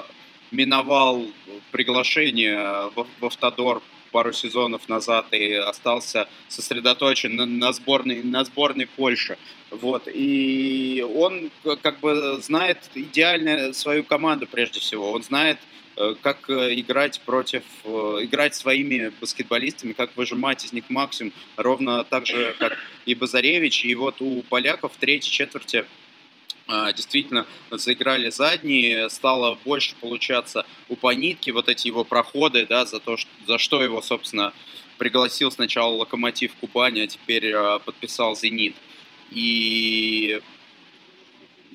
миновал 0.51 1.25
приглашение 1.71 2.91
в 2.95 3.25
Автодор 3.25 3.81
пару 4.15 4.31
сезонов 4.31 4.87
назад 4.87 5.25
и 5.33 5.55
остался 5.55 6.29
сосредоточен 6.47 7.35
на, 7.35 7.45
на, 7.45 7.73
сборной, 7.73 8.23
на 8.23 8.45
сборной 8.45 8.87
Польши. 8.87 9.37
Вот. 9.71 10.03
И 10.07 11.05
он 11.15 11.51
как 11.81 11.99
бы 11.99 12.39
знает 12.41 12.77
идеально 12.95 13.73
свою 13.73 14.05
команду 14.05 14.47
прежде 14.47 14.79
всего. 14.79 15.11
Он 15.11 15.21
знает, 15.21 15.57
э, 15.97 16.15
как 16.21 16.49
э, 16.49 16.79
играть 16.79 17.19
против, 17.25 17.63
э, 17.83 17.89
играть 18.21 18.55
своими 18.55 19.11
баскетболистами, 19.19 19.91
как 19.91 20.15
выжимать 20.15 20.63
из 20.63 20.71
них 20.71 20.85
максимум, 20.89 21.33
ровно 21.57 22.05
так 22.05 22.25
же, 22.25 22.55
как 22.57 22.77
и 23.05 23.15
Базаревич. 23.15 23.83
И 23.83 23.95
вот 23.95 24.21
у 24.21 24.43
поляков 24.43 24.93
в 24.93 24.97
третьей 24.97 25.29
четверти 25.29 25.83
действительно 26.67 27.45
заиграли 27.71 28.29
задние, 28.29 29.09
стало 29.09 29.57
больше 29.65 29.95
получаться 30.01 30.65
у 30.89 30.95
Панитки, 30.95 31.51
вот 31.51 31.69
эти 31.69 31.87
его 31.87 32.03
проходы, 32.03 32.65
да, 32.65 32.85
за 32.85 32.99
то, 32.99 33.17
что, 33.17 33.29
за 33.45 33.57
что 33.57 33.83
его, 33.83 34.01
собственно, 34.01 34.53
пригласил 34.97 35.51
сначала 35.51 35.93
Локомотив 35.93 36.53
Кубани, 36.55 37.01
а 37.01 37.07
теперь 37.07 37.51
а, 37.53 37.79
подписал 37.79 38.35
Зенит. 38.35 38.75
И 39.31 40.41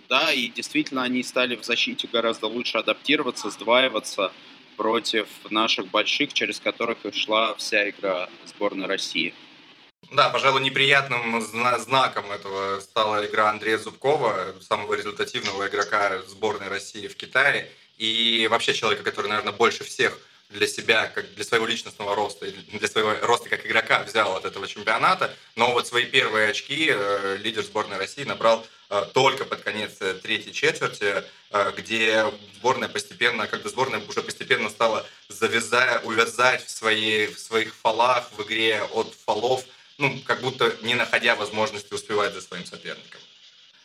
да, 0.08 0.32
и 0.32 0.48
действительно 0.48 1.04
они 1.04 1.22
стали 1.22 1.54
в 1.54 1.64
защите 1.64 2.08
гораздо 2.12 2.48
лучше 2.48 2.78
адаптироваться, 2.78 3.50
сдваиваться 3.50 4.32
против 4.76 5.28
наших 5.50 5.88
больших, 5.88 6.32
через 6.32 6.58
которых 6.58 7.04
и 7.04 7.12
шла 7.12 7.54
вся 7.54 7.90
игра 7.90 8.28
сборной 8.46 8.86
России. 8.86 9.34
Да, 10.12 10.28
пожалуй, 10.30 10.60
неприятным 10.62 11.40
знаком 11.40 12.32
этого 12.32 12.80
стала 12.80 13.24
игра 13.26 13.50
Андрея 13.50 13.78
Зубкова, 13.78 14.56
самого 14.60 14.94
результативного 14.94 15.68
игрока 15.68 16.20
сборной 16.26 16.68
России 16.68 17.06
в 17.06 17.16
Китае. 17.16 17.70
И 17.96 18.48
вообще 18.50 18.74
человека, 18.74 19.04
который, 19.04 19.28
наверное, 19.28 19.52
больше 19.52 19.84
всех 19.84 20.18
для 20.48 20.66
себя, 20.66 21.06
как 21.06 21.32
для 21.34 21.44
своего 21.44 21.66
личностного 21.66 22.16
роста, 22.16 22.50
для 22.50 22.88
своего 22.88 23.14
роста 23.24 23.48
как 23.48 23.64
игрока 23.64 24.02
взял 24.02 24.36
от 24.36 24.44
этого 24.44 24.66
чемпионата. 24.66 25.32
Но 25.54 25.72
вот 25.72 25.86
свои 25.86 26.06
первые 26.06 26.48
очки 26.48 26.90
э, 26.92 27.36
лидер 27.40 27.62
сборной 27.62 27.98
России 27.98 28.24
набрал 28.24 28.66
э, 28.88 29.04
только 29.14 29.44
под 29.44 29.62
конец 29.62 29.92
э, 30.00 30.14
третьей 30.14 30.52
четверти, 30.52 31.22
где 31.76 32.24
сборная 32.56 32.88
постепенно, 32.88 33.48
когда 33.48 33.68
сборная 33.68 34.00
уже 34.08 34.22
постепенно 34.22 34.70
стала 34.70 35.04
завязать, 35.28 36.04
увязать 36.04 36.64
в, 36.64 36.70
своей, 36.70 37.26
в 37.26 37.38
своих 37.38 37.74
фолах, 37.74 38.30
в 38.36 38.42
игре 38.42 38.82
от 38.92 39.14
фолов– 39.24 39.64
ну, 40.00 40.18
как 40.26 40.40
будто 40.40 40.74
не 40.82 40.94
находя 40.94 41.36
возможности 41.36 41.92
успевать 41.94 42.34
за 42.34 42.40
своим 42.40 42.64
соперником. 42.64 43.20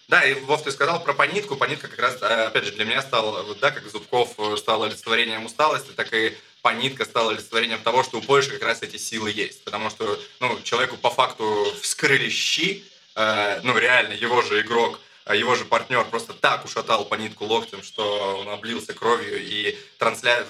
Да, 0.08 0.24
и 0.24 0.36
Вов, 0.42 0.64
ты 0.64 0.72
сказал 0.72 1.04
про 1.04 1.14
Панитку. 1.14 1.56
Панитка 1.56 1.88
как 1.88 2.00
раз, 2.00 2.18
э, 2.22 2.46
опять 2.46 2.66
же, 2.66 2.72
для 2.72 2.86
меня 2.86 3.02
стал, 3.02 3.56
да, 3.56 3.72
как 3.72 3.90
Зубков 3.90 4.36
стал 4.58 4.84
олицетворением 4.84 5.46
усталости, 5.46 5.92
так 5.92 6.14
и 6.14 6.38
Панитка 6.62 7.06
стала 7.06 7.32
олицетворением 7.32 7.82
того, 7.82 8.04
что 8.04 8.20
у 8.20 8.22
Польши 8.22 8.52
как 8.52 8.64
раз 8.64 8.84
эти 8.84 8.98
силы 8.98 9.32
есть. 9.32 9.64
Потому 9.64 9.90
что, 9.90 10.20
ну, 10.40 10.62
человеку 10.62 10.98
по 10.98 11.10
факту 11.10 11.74
вскрыли 11.82 12.30
щи, 12.30 12.86
э, 13.16 13.60
ну, 13.64 13.78
реально, 13.78 14.14
его 14.14 14.44
же 14.44 14.62
игрок, 14.62 15.00
э, 15.26 15.36
его 15.36 15.56
же 15.56 15.66
партнер 15.66 16.06
просто 16.06 16.34
так 16.34 16.66
ушатал 16.66 17.06
Панитку 17.06 17.46
локтем, 17.46 17.82
что 17.82 18.38
он 18.42 18.50
облился 18.50 18.94
кровью, 18.94 19.44
и 19.44 19.76
трансля... 19.98 20.46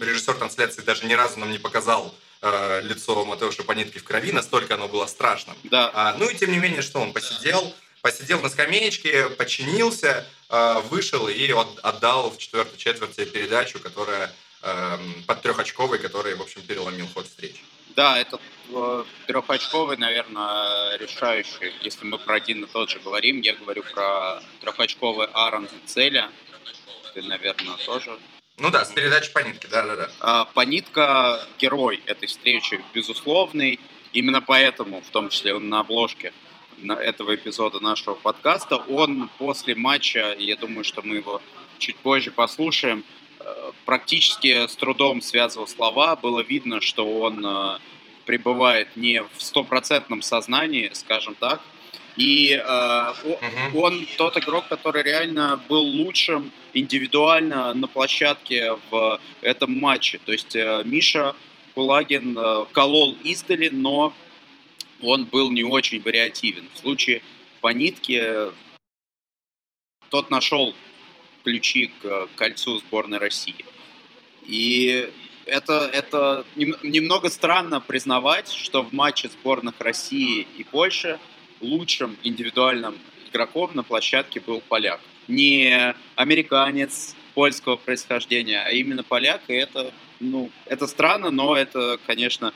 режиссер 0.00 0.34
трансляции 0.34 0.80
даже 0.80 1.06
ни 1.06 1.14
разу 1.14 1.40
нам 1.40 1.50
не 1.50 1.58
показал 1.58 2.14
э, 2.42 2.80
лицо 2.82 3.24
Матеуша 3.24 3.62
Панитки 3.62 3.98
в 3.98 4.04
крови, 4.04 4.32
настолько 4.32 4.74
оно 4.74 4.88
было 4.88 5.06
страшным. 5.06 5.56
Да. 5.64 5.90
А, 5.94 6.14
ну 6.18 6.28
и 6.28 6.34
тем 6.34 6.50
не 6.50 6.58
менее, 6.58 6.82
что 6.82 7.00
он 7.00 7.12
посидел, 7.12 7.74
посидел 8.02 8.40
на 8.40 8.48
скамеечке, 8.48 9.30
починился, 9.30 10.26
э, 10.48 10.80
вышел 10.90 11.28
и 11.28 11.50
отдал 11.82 12.30
в 12.30 12.38
четвертой 12.38 12.78
четверти 12.78 13.24
передачу, 13.24 13.78
которая 13.80 14.32
э, 14.62 14.98
под 15.26 15.42
трехочковой, 15.42 15.98
который, 15.98 16.34
в 16.34 16.42
общем, 16.42 16.62
переломил 16.62 17.06
ход 17.14 17.26
встречи. 17.26 17.60
Да, 17.94 18.18
этот 18.18 18.40
э, 18.70 19.04
трехочковый, 19.26 19.96
наверное, 19.96 20.96
решающий. 20.96 21.72
Если 21.82 22.04
мы 22.06 22.18
про 22.18 22.36
один 22.36 22.64
и 22.64 22.66
тот 22.66 22.90
же 22.90 22.98
говорим, 23.00 23.40
я 23.40 23.54
говорю 23.54 23.82
про 23.82 24.42
трехочковый 24.60 25.28
Аарон 25.32 25.68
Целя. 25.86 26.30
Ты, 27.14 27.22
наверное, 27.22 27.76
тоже 27.84 28.18
ну 28.58 28.70
да, 28.70 28.84
с 28.84 28.92
передачи 28.92 29.32
по 29.32 29.40
нитке, 29.40 29.68
да-да-да. 29.68 30.10
А, 30.20 30.44
Панитка 30.44 31.40
герой 31.58 32.02
этой 32.06 32.26
встречи, 32.28 32.80
безусловный. 32.94 33.80
Именно 34.12 34.42
поэтому, 34.42 35.00
в 35.00 35.08
том 35.08 35.30
числе 35.30 35.58
на 35.58 35.80
обложке 35.80 36.32
этого 36.82 37.34
эпизода 37.34 37.80
нашего 37.80 38.14
подкаста, 38.14 38.76
он 38.76 39.30
после 39.38 39.74
матча, 39.74 40.34
я 40.38 40.56
думаю, 40.56 40.84
что 40.84 41.02
мы 41.02 41.16
его 41.16 41.40
чуть 41.78 41.96
позже 41.96 42.30
послушаем, 42.30 43.04
э, 43.40 43.72
практически 43.84 44.66
с 44.66 44.76
трудом 44.76 45.22
связывал 45.22 45.66
слова. 45.66 46.16
Было 46.16 46.40
видно, 46.40 46.80
что 46.80 47.20
он 47.20 47.44
э, 47.44 47.78
пребывает 48.26 48.96
не 48.96 49.22
в 49.22 49.42
стопроцентном 49.42 50.22
сознании, 50.22 50.90
скажем 50.92 51.34
так. 51.34 51.60
И 52.16 52.52
э, 52.52 53.12
угу. 53.24 53.80
он 53.80 54.06
тот 54.18 54.36
игрок, 54.36 54.68
который 54.68 55.02
реально 55.02 55.60
был 55.68 55.82
лучшим 55.82 56.52
индивидуально 56.74 57.72
на 57.74 57.86
площадке 57.86 58.76
в 58.90 59.20
этом 59.40 59.78
матче. 59.78 60.20
То 60.24 60.32
есть 60.32 60.54
э, 60.54 60.82
Миша 60.84 61.34
Кулагин 61.74 62.36
э, 62.38 62.66
колол 62.72 63.16
издали, 63.24 63.70
но 63.70 64.12
он 65.00 65.24
был 65.24 65.50
не 65.50 65.64
очень 65.64 66.02
вариативен. 66.02 66.68
В 66.74 66.78
случае 66.78 67.22
по 67.60 67.68
нитке 67.68 68.50
тот 70.10 70.30
нашел 70.30 70.74
ключи 71.44 71.90
к 72.02 72.28
кольцу 72.36 72.78
сборной 72.78 73.18
России. 73.18 73.64
И 74.46 75.10
это, 75.46 75.90
это 75.92 76.44
немного 76.54 77.30
странно 77.30 77.80
признавать, 77.80 78.50
что 78.50 78.82
в 78.82 78.92
матче 78.92 79.28
сборных 79.28 79.74
России 79.80 80.46
и 80.58 80.64
Польши 80.64 81.18
лучшим 81.62 82.16
индивидуальным 82.22 82.98
игроком 83.30 83.70
на 83.74 83.82
площадке 83.82 84.40
был 84.40 84.60
поляк. 84.60 85.00
Не 85.28 85.94
американец 86.16 87.14
польского 87.34 87.76
происхождения, 87.76 88.62
а 88.62 88.70
именно 88.70 89.02
поляк. 89.02 89.42
И 89.48 89.54
это, 89.54 89.92
ну, 90.20 90.50
это 90.66 90.86
странно, 90.86 91.30
но 91.30 91.56
это, 91.56 91.98
конечно, 92.06 92.52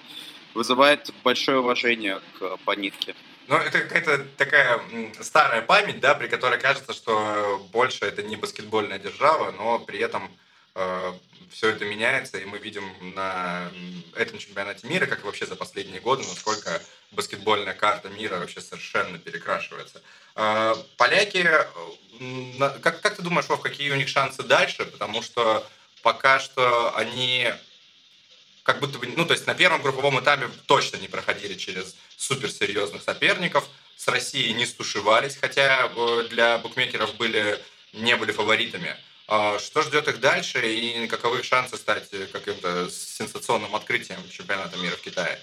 вызывает 0.54 1.10
большое 1.24 1.60
уважение 1.60 2.20
к 2.38 2.56
Панитке. 2.64 3.14
Ну, 3.48 3.56
это 3.56 3.80
какая-то 3.80 4.26
такая 4.36 4.80
старая 5.20 5.62
память, 5.62 6.00
да, 6.00 6.14
при 6.14 6.26
которой 6.26 6.58
кажется, 6.58 6.92
что 6.92 7.64
больше 7.72 8.04
это 8.04 8.22
не 8.22 8.36
баскетбольная 8.36 8.98
держава, 8.98 9.52
но 9.52 9.78
при 9.78 10.00
этом 10.00 10.30
все 11.50 11.70
это 11.70 11.84
меняется, 11.84 12.38
и 12.38 12.44
мы 12.44 12.58
видим 12.58 12.84
на 13.14 13.70
этом 14.14 14.38
чемпионате 14.38 14.86
мира, 14.86 15.06
как 15.06 15.20
и 15.20 15.22
вообще 15.24 15.46
за 15.46 15.56
последние 15.56 16.00
годы, 16.00 16.22
насколько 16.28 16.82
баскетбольная 17.12 17.74
карта 17.74 18.08
мира 18.10 18.38
вообще 18.38 18.60
совершенно 18.60 19.18
перекрашивается. 19.18 20.02
А, 20.34 20.76
поляки, 20.96 21.48
как, 22.58 23.00
как 23.00 23.16
ты 23.16 23.22
думаешь, 23.22 23.48
Вов, 23.48 23.60
какие 23.60 23.90
у 23.90 23.96
них 23.96 24.08
шансы 24.08 24.42
дальше? 24.42 24.84
Потому 24.84 25.22
что 25.22 25.66
пока 26.02 26.38
что 26.40 26.94
они 26.96 27.50
как 28.62 28.80
будто 28.80 28.98
бы, 28.98 29.06
ну, 29.06 29.24
то 29.24 29.32
есть 29.32 29.46
на 29.46 29.54
первом 29.54 29.80
групповом 29.80 30.20
этапе 30.20 30.48
точно 30.66 30.96
не 30.96 31.06
проходили 31.06 31.54
через 31.54 31.94
суперсерьезных 32.16 33.02
соперников, 33.02 33.68
с 33.96 34.08
Россией 34.08 34.52
не 34.54 34.66
стушевались, 34.66 35.36
хотя 35.36 35.90
э, 35.94 36.26
для 36.28 36.58
букмекеров 36.58 37.14
были, 37.14 37.58
не 37.92 38.16
были 38.16 38.32
фаворитами. 38.32 38.96
А 39.28 39.58
что 39.58 39.82
ждет 39.82 40.06
их 40.06 40.20
дальше 40.20 40.60
и 40.72 41.06
каковы 41.08 41.38
их 41.38 41.44
шансы 41.44 41.76
стать 41.76 42.08
каким-то 42.32 42.88
сенсационным 42.88 43.74
открытием 43.74 44.18
чемпионата 44.30 44.78
мира 44.78 44.94
в 44.94 45.00
Китае? 45.00 45.38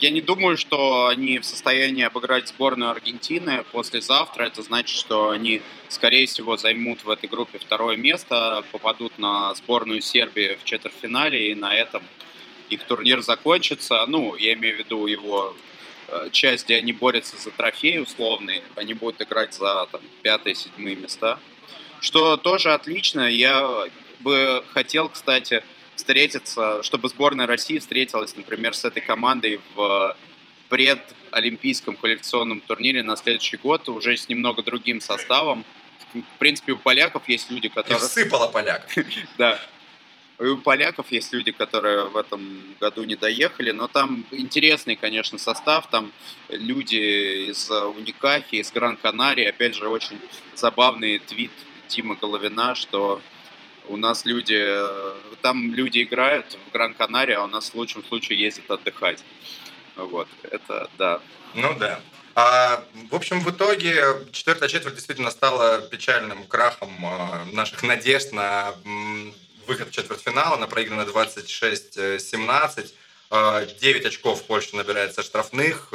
Я 0.00 0.10
не 0.10 0.20
думаю, 0.20 0.56
что 0.56 1.08
они 1.08 1.38
в 1.38 1.44
состоянии 1.44 2.04
обыграть 2.04 2.48
сборную 2.48 2.90
Аргентины 2.90 3.64
послезавтра. 3.72 4.44
Это 4.44 4.62
значит, 4.62 4.96
что 4.96 5.30
они, 5.30 5.62
скорее 5.88 6.26
всего, 6.26 6.56
займут 6.56 7.04
в 7.04 7.10
этой 7.10 7.28
группе 7.28 7.58
второе 7.58 7.96
место, 7.96 8.64
попадут 8.70 9.18
на 9.18 9.54
сборную 9.54 10.00
Сербии 10.00 10.58
в 10.60 10.64
четвертьфинале, 10.64 11.52
и 11.52 11.54
на 11.54 11.74
этом 11.74 12.02
их 12.70 12.84
турнир 12.84 13.22
закончится. 13.22 14.04
Ну, 14.06 14.36
я 14.36 14.54
имею 14.54 14.76
в 14.76 14.78
виду 14.80 15.06
его 15.06 15.56
э, 16.08 16.28
часть, 16.32 16.64
где 16.64 16.76
они 16.76 16.92
борются 16.92 17.36
за 17.36 17.50
трофей 17.50 18.00
условный. 18.00 18.62
Они 18.74 18.94
будут 18.94 19.22
играть 19.22 19.54
за 19.54 19.86
там, 19.90 20.00
пятые-седьмые 20.22 20.96
места 20.96 21.38
что 22.04 22.36
тоже 22.36 22.72
отлично. 22.72 23.22
Я 23.22 23.86
бы 24.20 24.62
хотел, 24.72 25.08
кстати, 25.08 25.64
встретиться, 25.96 26.82
чтобы 26.82 27.08
сборная 27.08 27.46
России 27.46 27.78
встретилась, 27.78 28.36
например, 28.36 28.74
с 28.74 28.84
этой 28.84 29.00
командой 29.00 29.60
в 29.74 30.16
предолимпийском 30.68 31.96
коллекционном 31.96 32.60
турнире 32.60 33.02
на 33.02 33.16
следующий 33.16 33.56
год, 33.56 33.88
уже 33.88 34.16
с 34.16 34.28
немного 34.28 34.62
другим 34.62 35.00
составом. 35.00 35.64
В 36.12 36.38
принципе, 36.38 36.72
у 36.72 36.76
поляков 36.76 37.28
есть 37.28 37.50
люди, 37.50 37.68
которые... 37.68 38.04
И 38.04 38.06
всыпало 38.06 38.48
поляков. 38.48 38.92
Да. 39.38 39.58
И 40.40 40.44
у 40.44 40.58
поляков 40.58 41.10
есть 41.12 41.32
люди, 41.32 41.52
которые 41.52 42.06
в 42.08 42.16
этом 42.16 42.60
году 42.80 43.04
не 43.04 43.14
доехали, 43.14 43.70
но 43.70 43.86
там 43.86 44.26
интересный, 44.32 44.96
конечно, 44.96 45.38
состав, 45.38 45.88
там 45.88 46.12
люди 46.48 47.50
из 47.50 47.70
Уникахи, 47.70 48.56
из 48.56 48.72
Гран-Канарии, 48.72 49.44
опять 49.44 49.76
же, 49.76 49.88
очень 49.88 50.18
забавный 50.56 51.20
твит 51.20 51.52
Тима 51.88 52.16
Головина, 52.16 52.74
что 52.74 53.20
у 53.88 53.96
нас 53.96 54.24
люди, 54.24 54.58
э, 54.58 55.14
там 55.42 55.74
люди 55.74 56.02
играют 56.02 56.58
в 56.68 56.72
Гран-Канария, 56.72 57.38
а 57.40 57.44
у 57.44 57.46
нас 57.46 57.70
в 57.70 57.74
лучшем 57.74 58.04
случае 58.04 58.40
ездят 58.40 58.70
отдыхать. 58.70 59.22
Вот, 59.96 60.28
это 60.42 60.90
да. 60.98 61.20
Ну 61.54 61.74
да. 61.78 62.00
А, 62.34 62.84
в 63.10 63.14
общем, 63.14 63.40
в 63.40 63.50
итоге 63.50 64.02
четвертая 64.32 64.68
четверть 64.68 64.96
действительно 64.96 65.30
стала 65.30 65.80
печальным 65.82 66.44
крахом 66.46 66.90
а, 67.06 67.44
наших 67.52 67.82
надежд 67.84 68.32
на 68.32 68.74
выход 69.66 69.88
в 69.88 69.92
четвертьфинал. 69.92 70.54
Она 70.54 70.66
проиграна 70.66 71.02
26-17. 71.02 72.92
9 73.80 74.06
очков 74.06 74.44
Польша 74.44 74.76
набирает 74.76 75.14
со 75.14 75.22
штрафных, 75.22 75.92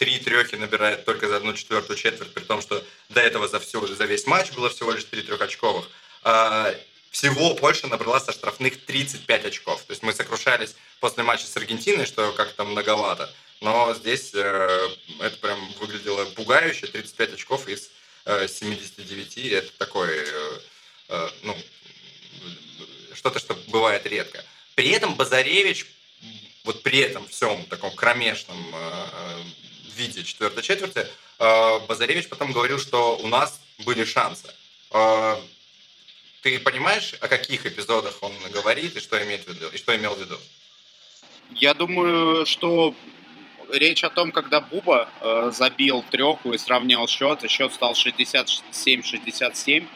три 0.00 0.18
трехи 0.18 0.54
набирает 0.54 1.04
только 1.04 1.28
за 1.28 1.36
одну 1.36 1.52
четвертую 1.52 1.98
четверть, 1.98 2.32
при 2.32 2.42
том, 2.42 2.62
что 2.62 2.82
до 3.10 3.20
этого 3.20 3.48
за, 3.48 3.60
всю, 3.60 3.86
за 3.86 4.06
весь 4.06 4.26
матч 4.26 4.50
было 4.52 4.70
всего 4.70 4.92
лишь 4.92 5.04
три 5.04 5.20
трехочковых. 5.20 5.90
А, 6.22 6.74
всего 7.10 7.54
Польша 7.54 7.86
набрала 7.86 8.18
со 8.18 8.32
штрафных 8.32 8.82
35 8.86 9.44
очков. 9.44 9.82
То 9.82 9.92
есть 9.92 10.02
мы 10.02 10.14
сокрушались 10.14 10.74
после 11.00 11.22
матча 11.22 11.44
с 11.44 11.54
Аргентиной, 11.54 12.06
что 12.06 12.32
как-то 12.32 12.64
многовато. 12.64 13.30
Но 13.60 13.92
здесь 13.92 14.30
э, 14.32 14.88
это 15.20 15.36
прям 15.36 15.70
выглядело 15.78 16.24
пугающе. 16.30 16.86
35 16.86 17.34
очков 17.34 17.68
из 17.68 17.90
э, 18.24 18.48
79. 18.48 19.36
Это 19.52 19.72
такой, 19.76 20.08
э, 20.16 20.60
э, 21.08 21.28
ну, 21.42 21.54
что-то, 23.12 23.38
что 23.38 23.54
бывает 23.68 24.06
редко. 24.06 24.42
При 24.76 24.88
этом 24.92 25.14
Базаревич, 25.14 25.84
вот 26.64 26.82
при 26.82 27.00
этом 27.00 27.28
всем 27.28 27.66
таком 27.66 27.94
кромешном 27.94 28.74
виде 29.96 30.24
четвертой 30.24 30.62
четверти, 30.62 31.06
э, 31.38 31.78
Базаревич 31.86 32.28
потом 32.28 32.52
говорил, 32.52 32.78
что 32.78 33.16
у 33.18 33.26
нас 33.28 33.60
были 33.84 34.04
шансы. 34.04 34.52
Э, 34.92 35.36
ты 36.42 36.58
понимаешь, 36.58 37.14
о 37.20 37.28
каких 37.28 37.66
эпизодах 37.66 38.18
он 38.22 38.32
говорит 38.52 38.96
и 38.96 39.00
что 39.00 39.22
имеет 39.24 39.44
в 39.44 39.48
виду, 39.48 39.68
и 39.68 39.76
что 39.76 39.94
имел 39.96 40.14
в 40.14 40.20
виду? 40.20 40.38
Я 41.54 41.74
думаю, 41.74 42.46
что 42.46 42.94
речь 43.72 44.04
о 44.04 44.10
том, 44.10 44.32
когда 44.32 44.60
Буба 44.60 45.08
э, 45.20 45.50
забил 45.52 46.04
треху 46.10 46.52
и 46.52 46.58
сравнял 46.58 47.06
счет, 47.08 47.44
и 47.44 47.48
счет 47.48 47.72
стал 47.72 47.92
67-67, 47.92 49.86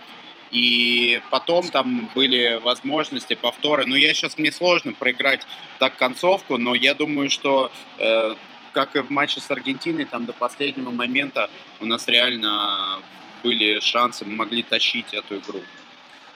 и 0.50 1.20
потом 1.30 1.68
там 1.70 2.10
были 2.14 2.60
возможности 2.62 3.34
повторы. 3.34 3.86
Ну, 3.86 3.96
я 3.96 4.14
сейчас, 4.14 4.38
мне 4.38 4.52
сложно 4.52 4.92
проиграть 4.92 5.40
так 5.78 5.96
концовку, 5.96 6.58
но 6.58 6.74
я 6.74 6.94
думаю, 6.94 7.30
что 7.30 7.72
э, 7.98 8.34
как 8.74 8.96
и 8.96 9.00
в 9.00 9.10
матче 9.10 9.40
с 9.40 9.50
Аргентиной, 9.50 10.04
там 10.04 10.26
до 10.26 10.32
последнего 10.32 10.90
момента 10.90 11.48
у 11.80 11.86
нас 11.86 12.06
реально 12.08 13.00
были 13.42 13.80
шансы, 13.80 14.24
мы 14.24 14.34
могли 14.36 14.62
тащить 14.62 15.14
эту 15.14 15.38
игру. 15.38 15.62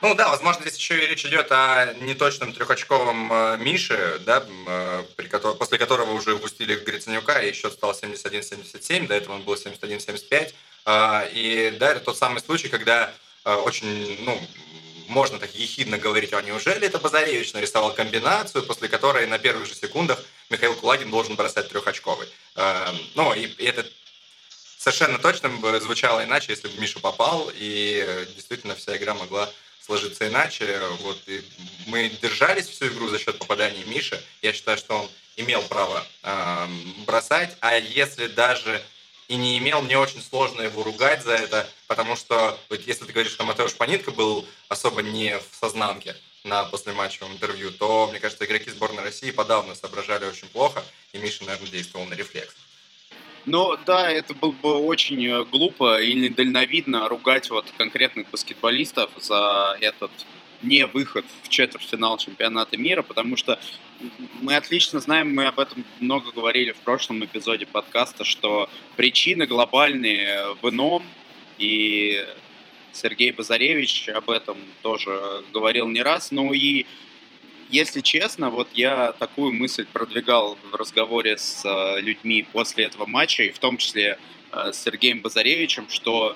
Ну 0.01 0.15
да, 0.15 0.29
возможно, 0.29 0.63
здесь 0.63 0.77
еще 0.77 1.03
и 1.03 1.09
речь 1.09 1.27
идет 1.27 1.51
о 1.51 1.93
неточном 2.01 2.53
трехочковом 2.53 3.33
э, 3.33 3.57
Мише, 3.59 4.21
да, 4.25 4.45
э, 4.47 5.03
при 5.17 5.27
котором, 5.27 5.59
после 5.59 5.77
которого 5.77 6.13
уже 6.13 6.35
упустили 6.35 6.77
Гриценюка, 6.77 7.41
и 7.41 7.53
счет 7.53 7.73
стал 7.73 7.91
71-77, 7.91 9.09
до 9.09 9.15
этого 9.15 9.35
он 9.35 9.43
был 9.43 9.55
71-75. 9.55 10.55
Э, 10.87 11.29
и 11.33 11.77
да, 11.81 11.91
это 11.91 12.01
тот 12.01 12.17
самый 12.17 12.41
случай, 12.41 12.69
когда 12.69 13.13
э, 13.45 13.55
очень, 13.55 14.25
ну, 14.25 14.41
можно 15.09 15.39
так 15.41 15.53
ехидно 15.57 15.99
говорить, 15.99 16.33
а 16.33 16.43
неужели 16.43 16.87
это 16.87 16.99
Базаревич 16.99 17.53
нарисовал 17.55 17.93
комбинацию, 17.93 18.63
после 18.63 18.89
которой 18.89 19.27
на 19.27 19.39
первых 19.39 19.67
же 19.67 19.75
секундах 19.75 20.23
Михаил 20.51 20.75
Кулагин 20.75 21.11
должен 21.11 21.37
бросать 21.37 21.69
трехочковый. 21.69 22.29
Э, 22.57 22.93
ну, 23.15 23.35
и, 23.35 23.47
и 23.47 23.65
это 23.65 23.87
совершенно 24.79 25.19
точно 25.19 25.49
бы 25.51 25.81
звучало 25.81 26.25
иначе, 26.25 26.53
если 26.53 26.69
бы 26.69 26.81
Миша 26.81 27.01
попал, 27.01 27.51
и 27.55 28.05
э, 28.07 28.27
действительно 28.35 28.75
вся 28.75 28.97
игра 28.97 29.15
могла 29.15 29.51
сложиться 29.81 30.29
иначе. 30.29 30.81
Вот, 31.01 31.19
и 31.27 31.43
мы 31.87 32.11
держались 32.23 32.69
всю 32.69 32.89
игру 32.89 33.09
за 33.09 33.19
счет 33.19 33.39
попаданий 33.39 33.85
Миши. 33.85 34.23
Я 34.43 34.53
считаю, 34.53 34.79
что 34.79 35.01
он 35.01 35.11
имел 35.37 35.63
право 35.63 36.07
э, 36.23 36.67
бросать, 37.07 37.57
а 37.61 37.77
если 37.77 38.27
даже 38.27 38.83
и 39.29 39.37
не 39.37 39.59
имел, 39.59 39.83
мне 39.83 39.99
очень 39.99 40.23
сложно 40.23 40.63
его 40.63 40.83
ругать 40.83 41.23
за 41.23 41.33
это, 41.33 41.69
потому 41.87 42.17
что, 42.17 42.59
вот 42.71 42.81
если 42.87 43.05
ты 43.05 43.13
говоришь, 43.13 43.33
что 43.33 43.45
Матеуш 43.45 43.75
Панитко 43.75 44.11
был 44.11 44.47
особо 44.69 45.03
не 45.03 45.39
в 45.39 45.45
сознанке 45.61 46.17
на 46.49 46.65
послематчевом 46.65 47.33
интервью, 47.33 47.71
то, 47.71 48.09
мне 48.09 48.19
кажется, 48.19 48.45
игроки 48.45 48.71
сборной 48.71 49.03
России 49.03 49.31
подавно 49.31 49.75
соображали 49.75 50.25
очень 50.25 50.49
плохо, 50.49 50.83
и 51.13 51.19
Миша, 51.19 51.45
наверное, 51.45 51.71
действовал 51.71 52.07
на 52.07 52.15
рефлекс. 52.15 52.55
Ну 53.47 53.77
да, 53.87 54.11
это 54.11 54.35
было 54.35 54.51
бы 54.51 54.75
очень 54.75 55.25
э, 55.27 55.45
глупо 55.45 56.03
и 56.03 56.13
недальновидно 56.15 57.09
ругать 57.09 57.49
вот 57.51 57.67
конкретных 57.79 58.29
баскетболистов 58.31 59.11
за 59.17 59.77
этот 59.81 60.11
не 60.61 60.87
выход 60.87 61.25
в 61.45 61.49
четвертьфинал 61.49 62.19
чемпионата 62.19 62.77
мира, 62.77 63.03
потому 63.03 63.37
что 63.37 63.59
мы 64.43 64.57
отлично 64.57 65.01
знаем, 65.01 65.35
мы 65.35 65.47
об 65.47 65.61
этом 65.61 65.85
много 66.01 66.33
говорили 66.33 66.73
в 66.73 66.79
прошлом 66.79 67.25
эпизоде 67.25 67.65
подкаста, 67.65 68.25
что 68.25 68.69
причины 68.97 69.47
глобальные 69.47 70.55
в 70.61 70.69
ином, 70.69 71.05
и 71.59 72.27
Сергей 72.99 73.33
Базаревич 73.33 74.09
об 74.09 74.31
этом 74.31 74.57
тоже 74.83 75.45
говорил 75.53 75.89
не 75.89 76.03
раз, 76.03 76.31
ну 76.31 76.53
и 76.53 76.87
если 77.71 78.01
честно, 78.01 78.49
вот 78.49 78.69
я 78.75 79.13
такую 79.13 79.53
мысль 79.53 79.87
продвигал 79.93 80.57
в 80.71 80.75
разговоре 80.75 81.37
с 81.37 81.63
э, 81.67 82.01
людьми 82.01 82.47
после 82.51 82.85
этого 82.85 83.05
матча, 83.05 83.43
и 83.43 83.51
в 83.51 83.59
том 83.59 83.77
числе 83.77 84.19
э, 84.53 84.73
с 84.73 84.83
Сергеем 84.83 85.21
Базаревичем, 85.21 85.87
что 85.91 86.35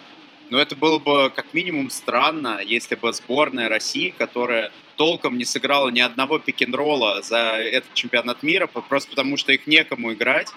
ну, 0.51 0.59
это 0.59 0.77
было 0.77 0.99
бы 0.99 1.33
как 1.35 1.55
минимум 1.55 1.89
странно, 1.89 2.61
если 2.63 2.95
бы 2.97 3.11
сборная 3.15 3.71
России, 3.71 4.11
которая 4.11 4.71
толком 4.97 5.39
не 5.39 5.47
сыграла 5.47 5.89
ни 5.89 6.01
одного 6.01 6.39
пик-н-ролла 6.39 7.23
за 7.23 7.57
этот 7.57 7.95
чемпионат 7.95 8.43
мира, 8.43 8.67
просто 8.67 9.09
потому 9.09 9.39
что 9.39 9.53
их 9.53 9.67
некому 9.67 10.13
играть, 10.13 10.49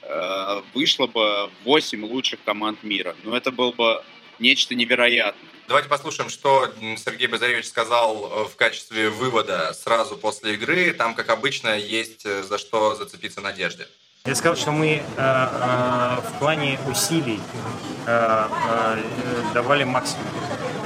э, 0.00 0.62
вышла 0.72 1.06
бы 1.06 1.50
8 1.64 2.02
лучших 2.06 2.40
команд 2.44 2.82
мира. 2.82 3.14
Ну, 3.24 3.34
это 3.34 3.52
было 3.52 3.72
бы 3.72 4.02
нечто 4.38 4.74
невероятное. 4.74 5.50
Давайте 5.68 5.88
послушаем, 5.88 6.30
что 6.30 6.72
Сергей 6.96 7.26
Базаревич 7.26 7.66
сказал 7.66 8.24
э, 8.24 8.44
в 8.48 8.56
качестве 8.56 9.10
вывода 9.10 9.74
сразу 9.74 10.16
после 10.16 10.54
игры. 10.54 10.92
Там, 10.94 11.14
как 11.14 11.28
обычно, 11.28 11.76
есть 11.76 12.24
э, 12.24 12.42
за 12.42 12.56
что 12.56 12.94
зацепиться 12.94 13.42
Надежде. 13.42 13.86
Я 14.24 14.34
сказал, 14.34 14.56
что 14.56 14.72
мы 14.72 14.88
э, 14.88 15.00
э, 15.16 16.16
в 16.20 16.38
плане 16.38 16.78
усилий 16.90 17.40
э, 18.06 18.48
э, 18.48 19.02
давали 19.52 19.84
максимум. 19.84 20.24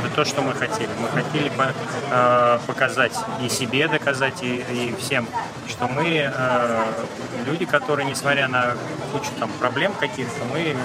Это 0.05 0.17
то, 0.17 0.25
что 0.25 0.43
мы 0.43 0.53
хотели. 0.53 0.91
Мы 1.01 1.09
хотели 1.09 1.49
по, 1.51 1.73
э, 2.11 2.59
показать 2.67 3.17
и 3.41 3.49
себе 3.49 3.87
доказать, 3.87 4.43
и, 4.43 4.57
и 4.57 4.95
всем, 4.99 5.29
что 5.69 5.87
мы 5.87 6.29
э, 6.29 6.85
люди, 7.47 7.67
которые, 7.67 8.09
несмотря 8.09 8.49
на 8.49 8.77
кучу 9.12 9.31
там 9.38 9.51
проблем 9.61 9.93
каких-то, 9.95 10.45
мы 10.53 10.77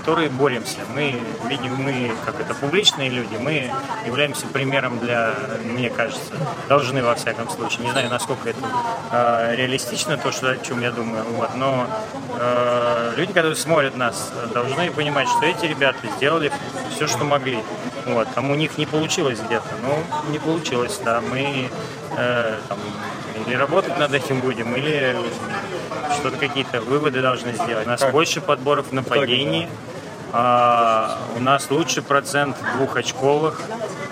которые 0.00 0.30
боремся. 0.30 0.78
Мы 0.94 1.20
видим, 1.44 1.74
мы, 1.76 2.10
как 2.24 2.40
это, 2.40 2.54
публичные 2.54 3.10
люди, 3.10 3.36
мы 3.38 3.70
являемся 4.06 4.46
примером 4.46 4.98
для, 4.98 5.34
мне 5.62 5.90
кажется, 5.90 6.32
должны 6.68 7.02
во 7.02 7.14
всяком 7.14 7.50
случае. 7.50 7.84
Не 7.84 7.92
знаю, 7.92 8.08
насколько 8.08 8.48
это 8.48 8.60
э, 9.12 9.56
реалистично, 9.56 10.16
то, 10.16 10.32
что, 10.32 10.50
о 10.52 10.56
чем 10.56 10.80
я 10.80 10.90
думаю, 10.90 11.24
вот, 11.32 11.54
но 11.54 11.86
э, 12.38 13.12
люди, 13.16 13.32
которые 13.32 13.56
смотрят 13.56 13.94
нас, 13.96 14.32
должны 14.54 14.90
понимать, 14.90 15.28
что 15.28 15.44
эти 15.44 15.66
ребята 15.66 15.98
сделали 16.16 16.50
все, 16.94 17.06
что 17.06 17.24
могли. 17.24 17.58
Вот, 18.06 18.26
там 18.34 18.50
у 18.50 18.54
них 18.54 18.78
не 18.78 18.86
получилось 18.86 19.38
где-то, 19.38 19.68
ну, 19.82 20.32
не 20.32 20.38
получилось, 20.38 20.98
да, 21.04 21.20
мы 21.20 21.68
э, 22.16 22.56
там, 22.68 22.78
или 23.46 23.54
работать 23.54 23.98
над 23.98 24.14
этим 24.14 24.40
будем, 24.40 24.74
или 24.74 25.14
что-то 26.18 26.36
какие-то 26.36 26.80
выводы 26.80 27.22
должны 27.22 27.52
сделать. 27.52 27.86
У 27.86 27.90
нас 27.90 28.02
больше 28.10 28.40
подборов 28.40 28.92
нападений, 28.92 29.68
а, 30.32 31.18
у 31.36 31.40
нас 31.40 31.70
лучший 31.70 32.02
процент 32.02 32.56
двухочковых, 32.76 33.60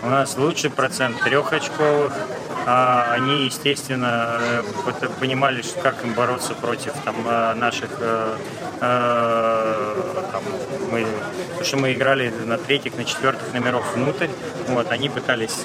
у 0.02 0.08
нас 0.08 0.36
лучший 0.36 0.70
процент 0.70 1.20
трехочковых. 1.22 2.12
А 2.70 3.12
они, 3.12 3.46
естественно, 3.46 4.38
э, 4.38 5.08
понимали, 5.20 5.62
как 5.82 6.04
им 6.04 6.12
бороться 6.12 6.54
против 6.54 6.92
там, 7.02 7.16
э, 7.26 7.54
наших 7.54 7.88
э, 7.98 8.36
там, 8.80 10.42
мы, 10.92 11.06
потому 11.48 11.64
что 11.64 11.76
мы 11.78 11.94
играли 11.94 12.30
на 12.44 12.58
третьих, 12.58 12.98
на 12.98 13.06
четвертых 13.06 13.54
номеров 13.54 13.94
внутрь, 13.94 14.28
вот, 14.68 14.92
они 14.92 15.08
пытались 15.08 15.64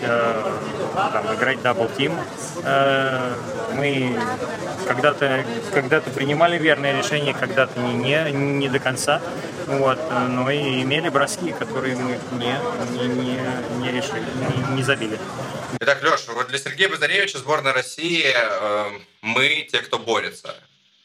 там, 0.95 1.35
играть 1.35 1.61
double 1.61 1.89
team. 1.97 2.13
Мы 3.75 4.17
когда-то 4.87 5.43
когда 5.73 5.99
принимали 5.99 6.57
верное 6.57 6.97
решение, 6.97 7.33
когда-то 7.33 7.79
не, 7.79 7.93
не, 7.93 8.31
не 8.31 8.69
до 8.69 8.79
конца. 8.79 9.21
Вот, 9.67 9.99
но 10.11 10.49
и 10.51 10.81
имели 10.81 11.09
броски, 11.09 11.51
которые 11.53 11.95
мы 11.95 12.19
не, 12.33 12.57
не, 12.91 13.07
не, 13.07 13.81
не 13.81 13.91
решили, 13.91 14.25
не, 14.35 14.75
не 14.75 14.83
забили. 14.83 15.19
Итак, 15.79 16.03
Леша, 16.03 16.33
вот 16.33 16.47
для 16.47 16.59
Сергея 16.59 16.89
Базаревича 16.89 17.39
сборная 17.39 17.73
России 17.73 18.23
э, 18.25 18.99
мы 19.21 19.67
те, 19.71 19.79
кто 19.79 19.99
борется. 19.99 20.55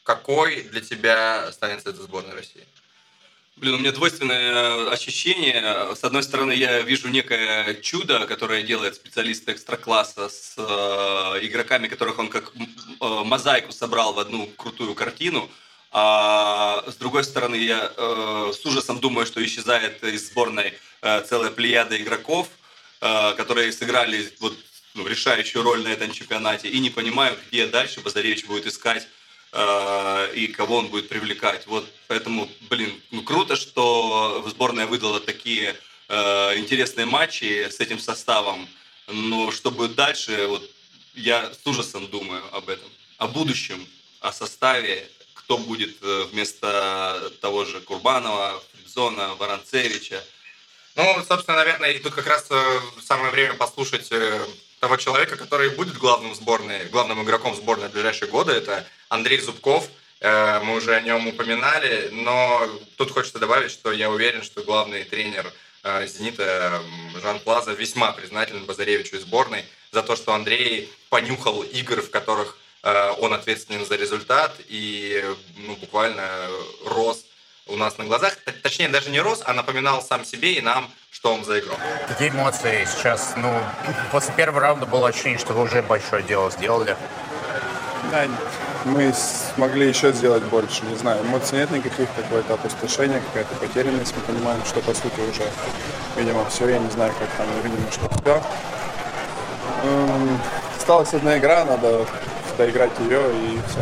Какой 0.03 0.61
для 0.63 0.81
тебя 0.81 1.47
останется 1.47 1.89
эта 1.89 2.01
сборная 2.01 2.35
России? 2.35 2.65
Блин, 3.59 3.73
у 3.73 3.77
меня 3.79 3.91
двойственное 3.91 4.89
ощущение. 4.89 5.93
С 5.93 6.03
одной 6.05 6.23
стороны, 6.23 6.53
я 6.53 6.81
вижу 6.81 7.09
некое 7.09 7.73
чудо, 7.81 8.25
которое 8.25 8.63
делает 8.63 8.95
специалист 8.95 9.49
экстра-класса 9.49 10.29
с 10.29 10.55
э, 10.57 11.45
игроками, 11.45 11.89
которых 11.89 12.19
он 12.19 12.29
как 12.29 12.53
э, 12.55 13.05
мозаику 13.25 13.73
собрал 13.73 14.13
в 14.13 14.19
одну 14.19 14.47
крутую 14.55 14.95
картину. 14.95 15.49
А 15.91 16.83
с 16.87 16.95
другой 16.95 17.23
стороны, 17.23 17.55
я 17.55 17.91
э, 17.95 18.51
с 18.53 18.63
ужасом 18.65 18.99
думаю, 18.99 19.25
что 19.25 19.43
исчезает 19.43 20.03
из 20.03 20.29
сборной 20.29 20.73
э, 21.01 21.23
целая 21.27 21.49
плеяда 21.49 21.99
игроков, 21.99 22.47
э, 23.01 23.33
которые 23.33 23.71
сыграли 23.71 24.31
вот, 24.39 24.55
ну, 24.93 25.07
решающую 25.07 25.63
роль 25.63 25.81
на 25.83 25.87
этом 25.87 26.11
чемпионате 26.11 26.69
и 26.69 26.79
не 26.79 26.91
понимают, 26.91 27.39
где 27.47 27.65
дальше 27.65 28.01
Базаревич 28.01 28.45
будет 28.45 28.67
искать 28.67 29.07
э, 29.51 30.33
и 30.35 30.47
кого 30.47 30.77
он 30.77 30.87
будет 30.89 31.09
привлекать. 31.09 31.65
Вот 31.65 31.89
поэтому, 32.07 32.47
блин, 32.69 33.01
ну 33.09 33.23
круто, 33.23 33.55
что 33.55 34.45
сборная 34.47 34.85
выдала 34.85 35.19
такие 35.19 35.75
э, 36.07 36.57
интересные 36.57 37.07
матчи 37.07 37.67
с 37.67 37.79
этим 37.79 37.97
составом. 37.97 38.69
Но 39.07 39.51
что 39.51 39.71
будет 39.71 39.95
дальше, 39.95 40.45
вот 40.47 40.69
я 41.15 41.51
с 41.51 41.65
ужасом 41.65 42.07
думаю 42.07 42.43
об 42.51 42.69
этом, 42.69 42.87
о 43.17 43.27
будущем, 43.27 43.87
о 44.19 44.31
составе 44.31 45.09
кто 45.49 45.57
будет 45.57 45.97
э, 46.03 46.25
вместо 46.31 47.31
того 47.41 47.65
же 47.65 47.81
Курбанова, 47.81 48.61
Фридзона, 48.71 49.33
Воронцевича. 49.33 50.23
Ну, 50.93 51.03
собственно, 51.27 51.57
наверное, 51.57 51.89
и 51.89 51.97
тут 51.97 52.13
как 52.13 52.27
раз 52.27 52.45
э, 52.51 52.79
самое 53.03 53.31
время 53.31 53.55
послушать 53.55 54.11
э, 54.11 54.45
того 54.79 54.97
человека, 54.97 55.37
который 55.37 55.71
будет 55.71 55.97
главным 55.97 56.35
сборной, 56.35 56.85
главным 56.89 57.23
игроком 57.23 57.55
сборной 57.55 57.87
в 57.89 57.93
ближайшие 57.93 58.29
годы. 58.29 58.51
Это 58.51 58.85
Андрей 59.09 59.39
Зубков. 59.39 59.89
Мы 60.21 60.75
уже 60.75 60.93
о 60.93 61.01
нем 61.01 61.27
упоминали, 61.27 62.09
но 62.11 62.69
тут 62.97 63.09
хочется 63.09 63.39
добавить, 63.39 63.71
что 63.71 63.91
я 63.91 64.11
уверен, 64.11 64.43
что 64.43 64.61
главный 64.63 65.05
тренер 65.05 65.51
«Зенита» 66.05 66.83
Жан 67.21 67.39
Плаза 67.39 67.71
весьма 67.71 68.11
признателен 68.11 68.65
Базаревичу 68.65 69.15
и 69.15 69.19
сборной 69.19 69.63
за 69.91 70.03
то, 70.03 70.17
что 70.17 70.33
Андрей 70.33 70.91
понюхал 71.09 71.63
игр, 71.63 72.01
в 72.01 72.09
которых 72.09 72.57
он 72.83 73.33
ответственен 73.33 73.85
за 73.85 73.95
результат 73.95 74.53
и 74.67 75.23
ну, 75.57 75.75
буквально 75.75 76.23
рос 76.85 77.25
у 77.67 77.75
нас 77.75 77.97
на 77.97 78.05
глазах. 78.05 78.35
Точнее, 78.63 78.89
даже 78.89 79.09
не 79.09 79.19
рос, 79.19 79.41
а 79.45 79.53
напоминал 79.53 80.01
сам 80.01 80.25
себе 80.25 80.53
и 80.53 80.61
нам, 80.61 80.89
что 81.11 81.33
он 81.33 81.43
за 81.43 81.59
игрок. 81.59 81.77
Какие 82.07 82.29
эмоции 82.29 82.85
сейчас? 82.85 83.33
Ну, 83.35 83.53
после 84.11 84.33
первого 84.33 84.61
раунда 84.61 84.85
было 84.85 85.09
ощущение, 85.09 85.39
что 85.39 85.53
вы 85.53 85.63
уже 85.63 85.81
большое 85.81 86.23
дело 86.23 86.49
сделали. 86.51 86.95
Да, 88.11 88.25
мы 88.85 89.13
смогли 89.13 89.87
еще 89.87 90.11
сделать 90.13 90.43
больше. 90.43 90.83
Не 90.85 90.95
знаю, 90.95 91.23
эмоций 91.23 91.59
нет 91.59 91.69
никаких, 91.71 92.07
какое-то 92.15 92.55
опустошение, 92.55 93.21
какая-то 93.21 93.55
потерянность. 93.55 94.15
Мы 94.15 94.33
понимаем, 94.33 94.63
что 94.65 94.79
по 94.81 94.93
сути 94.93 95.19
уже, 95.19 95.43
видимо, 96.15 96.49
все. 96.49 96.69
Я 96.69 96.79
не 96.79 96.89
знаю, 96.89 97.13
как 97.19 97.29
там, 97.37 97.47
видимо, 97.61 97.91
что 97.91 98.09
все. 98.09 98.43
Эм, 99.83 100.39
осталась 100.77 101.13
одна 101.13 101.37
игра, 101.37 101.65
надо 101.65 102.07
доиграть 102.59 102.91
ее 102.99 103.19
и 103.19 103.59
все. 103.67 103.79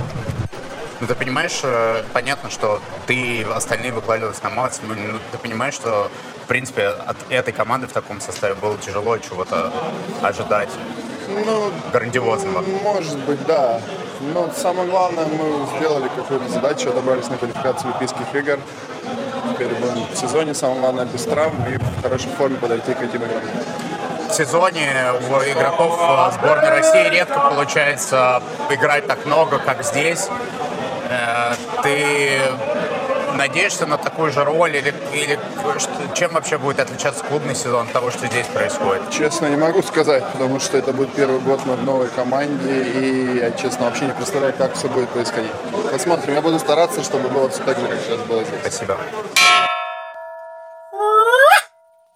Ну, 0.99 1.07
ты 1.07 1.15
понимаешь, 1.15 1.59
э, 1.63 2.03
понятно, 2.13 2.49
что 2.49 2.79
ты 3.07 3.43
остальные 3.43 3.91
выкладывались 3.91 4.41
на 4.43 4.49
макс, 4.49 4.79
ну, 4.87 4.93
ну, 4.95 5.19
ты 5.31 5.37
понимаешь, 5.37 5.73
что, 5.75 6.09
в 6.43 6.47
принципе, 6.47 6.87
от 6.87 7.17
этой 7.29 7.53
команды 7.53 7.87
в 7.87 7.91
таком 7.91 8.19
составе 8.21 8.55
было 8.55 8.77
тяжело 8.77 9.17
чего-то 9.17 9.71
ожидать 10.21 10.69
Ну, 11.27 11.71
грандиозного. 11.91 12.61
может 12.83 13.17
быть, 13.19 13.43
да. 13.45 13.79
Но 14.33 14.49
самое 14.55 14.89
главное, 14.89 15.25
мы 15.25 15.67
сделали 15.77 16.07
какую-то 16.15 16.49
задачу, 16.49 16.91
добрались 16.91 17.27
на 17.29 17.37
квалификацию 17.37 17.89
Олимпийских 17.91 18.33
игр. 18.33 18.59
Теперь 19.53 19.67
будем 19.75 20.05
в 20.11 20.17
сезоне, 20.17 20.53
самое 20.55 20.79
главное, 20.81 21.05
без 21.05 21.23
травм 21.23 21.63
и 21.67 21.77
в 21.77 22.01
хорошей 22.01 22.29
форме 22.37 22.57
подойти 22.57 22.93
к 22.93 23.01
этим 23.01 23.23
играм. 23.23 23.41
Сезоне 24.37 25.13
у 25.31 25.51
игроков 25.51 25.97
э, 25.99 26.31
сборной 26.33 26.69
России 26.69 27.09
редко 27.09 27.39
получается 27.39 28.43
играть 28.69 29.07
так 29.07 29.25
много, 29.25 29.57
как 29.57 29.83
здесь. 29.83 30.27
Э, 31.09 31.55
Ты 31.81 32.39
надеешься 33.33 33.87
на 33.87 33.97
такую 33.97 34.31
же 34.31 34.43
роль 34.43 34.75
или, 34.77 34.93
или 35.11 35.39
чем 36.13 36.33
вообще 36.33 36.59
будет 36.59 36.79
отличаться 36.79 37.23
клубный 37.23 37.55
сезон 37.55 37.87
от 37.87 37.93
того, 37.93 38.11
что 38.11 38.27
здесь 38.27 38.45
происходит? 38.45 39.09
Честно, 39.09 39.47
не 39.47 39.55
могу 39.55 39.81
сказать, 39.81 40.23
потому 40.31 40.59
что 40.59 40.77
это 40.77 40.93
будет 40.93 41.13
первый 41.15 41.39
год 41.39 41.61
мы 41.65 41.75
в 41.75 41.83
новой 41.83 42.09
команде, 42.09 42.83
и 42.83 43.37
я, 43.39 43.49
честно, 43.53 43.85
вообще 43.85 44.05
не 44.05 44.13
представляю, 44.13 44.53
как 44.53 44.75
все 44.75 44.87
будет 44.87 45.09
происходить. 45.09 45.51
Посмотрим. 45.91 46.35
Я 46.35 46.41
буду 46.43 46.59
стараться, 46.59 47.03
чтобы 47.03 47.29
было 47.29 47.49
все 47.49 47.63
так 47.63 47.79
же, 47.79 47.87
как 47.87 47.97
сейчас 48.01 48.19
было 48.19 48.43
здесь. 48.43 48.59
Спасибо. 48.61 48.97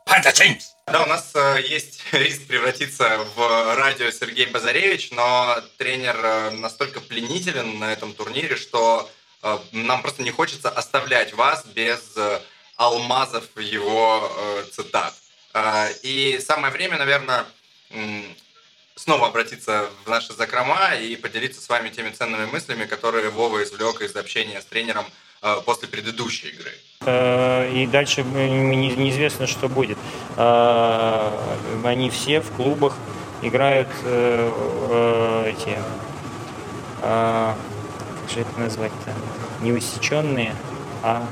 Панда 0.06 0.30
Джеймс! 0.30 0.81
Да, 0.92 1.04
у 1.04 1.06
нас 1.06 1.32
э, 1.36 1.62
есть 1.70 2.04
риск 2.12 2.48
превратиться 2.48 3.26
в 3.36 3.76
радио 3.76 4.12
Сергей 4.12 4.48
Базаревич, 4.48 5.12
но 5.12 5.56
тренер 5.78 6.20
э, 6.22 6.50
настолько 6.52 7.00
пленителен 7.00 7.80
на 7.80 7.94
этом 7.94 8.14
турнире, 8.14 8.58
что 8.58 9.10
э, 9.42 9.58
нам 9.72 10.02
просто 10.02 10.22
не 10.22 10.32
хочется 10.32 10.70
оставлять 10.70 11.32
вас 11.34 11.64
без 11.66 12.18
алмазов 12.76 13.46
его 13.56 14.30
цитат. 14.72 15.14
И 16.04 16.42
самое 16.46 16.74
время, 16.74 16.98
наверное, 16.98 17.46
снова 18.96 19.28
обратиться 19.28 19.90
в 20.04 20.10
наши 20.10 20.34
закрома 20.34 20.96
и 20.96 21.16
поделиться 21.16 21.62
с 21.62 21.70
вами 21.70 21.90
теми 21.90 22.10
ценными 22.10 22.48
мыслями, 22.48 22.86
которые 22.86 23.30
Вова 23.30 23.64
извлек 23.64 24.02
из 24.02 24.16
общения 24.16 24.60
с 24.60 24.66
тренером 24.66 25.06
после 25.66 25.88
предыдущей 25.88 26.50
игры. 26.50 26.74
Э, 27.06 27.70
И 27.74 27.88
дальше 27.88 28.24
не- 28.24 28.96
неизвестно, 28.96 29.48
что 29.48 29.68
будет. 29.70 29.98
Э, 30.38 31.30
Они 31.84 32.10
все 32.10 32.42
в 32.42 32.52
клубах 32.52 32.96
играют 33.42 33.88
э, 34.04 35.52
эти, 35.52 35.78
как 37.02 37.56
же 38.32 38.42
это 38.42 38.60
назвать-то, 38.60 39.12
не 39.64 39.72
усеченные, 39.72 40.54
а 41.02 41.24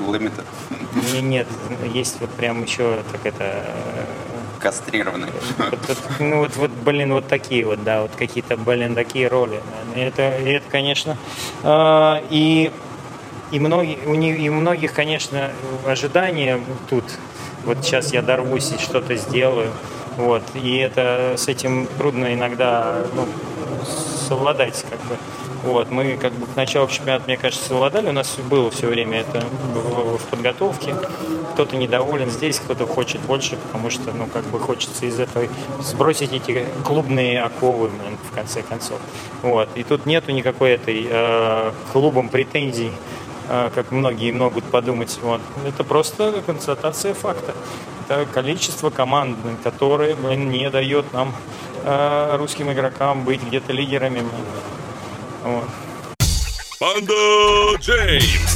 Limited. 0.00 0.44
не, 1.12 1.20
нет, 1.20 1.46
есть 1.94 2.16
вот 2.20 2.30
прям 2.30 2.62
еще 2.64 2.98
так 3.12 3.24
это 3.24 3.64
Кастрированный. 4.58 5.28
вот, 5.58 5.78
вот, 5.88 5.98
ну 6.18 6.38
вот, 6.40 6.56
вот, 6.56 6.70
блин, 6.70 7.12
вот 7.12 7.28
такие 7.28 7.64
вот, 7.64 7.84
да, 7.84 8.02
вот 8.02 8.10
какие-то, 8.16 8.56
блин, 8.56 8.94
такие 8.96 9.28
роли. 9.28 9.60
Это, 9.94 10.22
это 10.22 10.64
конечно. 10.70 11.16
и 12.30 12.72
и, 13.50 13.60
многие, 13.60 13.98
у 14.06 14.14
них, 14.14 14.38
и 14.38 14.48
у 14.50 14.54
многих, 14.54 14.92
конечно, 14.92 15.50
ожидания 15.86 16.60
тут. 16.88 17.04
Вот 17.64 17.84
сейчас 17.84 18.12
я 18.12 18.22
дорвусь 18.22 18.72
и 18.72 18.78
что-то 18.78 19.16
сделаю. 19.16 19.70
Вот. 20.16 20.42
И 20.54 20.76
это 20.78 21.34
с 21.36 21.48
этим 21.48 21.88
трудно 21.98 22.32
иногда 22.32 23.02
ну, 23.14 23.26
совладать, 24.28 24.84
как 24.88 25.00
бы. 25.00 25.16
Вот, 25.62 25.90
мы 25.90 26.16
как 26.16 26.32
бы 26.32 26.46
к 26.46 26.54
началу 26.54 26.86
чемпионата, 26.86 27.24
мне 27.26 27.36
кажется, 27.36 27.66
совладали. 27.66 28.08
У 28.08 28.12
нас 28.12 28.36
было 28.48 28.70
все 28.70 28.86
время 28.86 29.20
это 29.20 29.44
в, 29.74 30.18
в 30.18 30.24
подготовке. 30.26 30.94
Кто-то 31.54 31.76
недоволен 31.76 32.30
здесь, 32.30 32.60
кто-то 32.60 32.86
хочет 32.86 33.20
больше, 33.22 33.56
потому 33.56 33.90
что, 33.90 34.12
ну, 34.12 34.26
как 34.26 34.44
бы 34.44 34.60
хочется 34.60 35.06
из 35.06 35.18
этого 35.18 35.48
сбросить 35.80 36.32
эти 36.32 36.66
клубные 36.84 37.42
оковы, 37.42 37.90
в 38.30 38.34
конце 38.34 38.62
концов. 38.62 39.00
Вот. 39.42 39.68
И 39.74 39.82
тут 39.82 40.06
нету 40.06 40.30
никакой 40.30 40.72
этой 40.72 41.06
э, 41.10 41.72
клубом 41.92 42.28
претензий 42.28 42.92
как 43.74 43.90
многие 43.90 44.32
могут 44.32 44.64
подумать. 44.64 45.18
Вот. 45.22 45.40
Это 45.66 45.84
просто 45.84 46.42
констатация 46.44 47.14
факта. 47.14 47.54
Это 48.08 48.26
количество 48.26 48.90
команд, 48.90 49.38
которые 49.62 50.14
блин, 50.14 50.50
не 50.50 50.70
дает 50.70 51.12
нам, 51.12 51.34
э, 51.84 52.36
русским 52.36 52.72
игрокам, 52.72 53.24
быть 53.24 53.42
где-то 53.42 53.72
лидерами. 53.72 54.24
Вот. 55.44 55.64
Панда 56.78 57.76
Джеймс! 57.80 58.55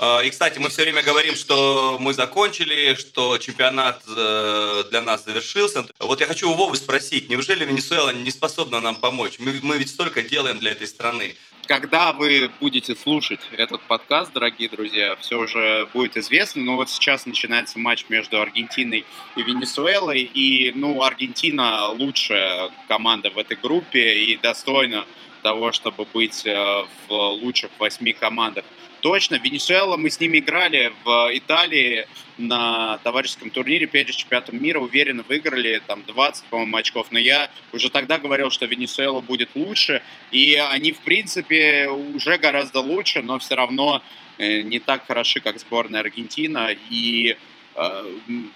И, 0.00 0.30
кстати, 0.30 0.60
мы 0.60 0.68
все 0.68 0.82
время 0.82 1.02
говорим, 1.02 1.34
что 1.34 1.96
мы 1.98 2.14
закончили, 2.14 2.94
что 2.94 3.36
чемпионат 3.38 4.04
э, 4.06 4.84
для 4.90 5.02
нас 5.02 5.24
завершился. 5.24 5.86
Вот 5.98 6.20
я 6.20 6.26
хочу 6.26 6.48
у 6.50 6.54
Вовы 6.54 6.76
спросить, 6.76 7.28
неужели 7.28 7.64
Венесуэла 7.64 8.10
не 8.10 8.30
способна 8.30 8.80
нам 8.80 8.94
помочь? 8.94 9.40
Мы, 9.40 9.58
мы 9.60 9.76
ведь 9.76 9.90
столько 9.90 10.22
делаем 10.22 10.60
для 10.60 10.70
этой 10.70 10.86
страны. 10.86 11.34
Когда 11.66 12.14
вы 12.14 12.50
будете 12.60 12.96
слушать 12.96 13.40
этот 13.52 13.82
подкаст, 13.82 14.32
дорогие 14.32 14.70
друзья, 14.70 15.16
все 15.16 15.38
уже 15.38 15.86
будет 15.92 16.16
известно. 16.16 16.62
Но 16.62 16.76
вот 16.76 16.88
сейчас 16.88 17.26
начинается 17.26 17.78
матч 17.78 18.06
между 18.08 18.40
Аргентиной 18.40 19.04
и 19.36 19.42
Венесуэлой. 19.42 20.22
И, 20.22 20.72
ну, 20.74 21.02
Аргентина 21.02 21.88
лучшая 21.88 22.70
команда 22.86 23.30
в 23.30 23.36
этой 23.36 23.56
группе 23.56 24.14
и 24.14 24.36
достойна 24.38 25.04
того, 25.42 25.72
чтобы 25.72 26.06
быть 26.12 26.46
э, 26.46 26.84
в 27.08 27.12
лучших 27.12 27.70
восьми 27.78 28.12
командах. 28.12 28.64
Точно, 29.00 29.36
Венесуэла, 29.36 29.96
мы 29.96 30.10
с 30.10 30.18
ними 30.18 30.38
играли 30.38 30.92
в 31.04 31.30
Италии 31.32 32.06
на 32.36 32.98
товарищеском 32.98 33.50
турнире 33.50 33.86
перед 33.86 34.10
чемпионатом 34.14 34.60
мира, 34.60 34.80
уверенно 34.80 35.24
выиграли, 35.28 35.80
там 35.86 36.02
20, 36.04 36.44
по-моему, 36.46 36.76
очков, 36.76 37.06
но 37.10 37.18
я 37.18 37.50
уже 37.72 37.90
тогда 37.90 38.18
говорил, 38.18 38.50
что 38.50 38.66
Венесуэла 38.66 39.20
будет 39.20 39.50
лучше, 39.54 40.02
и 40.32 40.54
они, 40.54 40.92
в 40.92 40.98
принципе, 41.00 41.88
уже 41.88 42.38
гораздо 42.38 42.80
лучше, 42.80 43.22
но 43.22 43.38
все 43.38 43.54
равно 43.54 44.02
э, 44.38 44.62
не 44.62 44.80
так 44.80 45.06
хороши, 45.06 45.40
как 45.40 45.60
сборная 45.60 46.00
Аргентина, 46.00 46.70
и 46.90 47.36
э, 47.76 48.04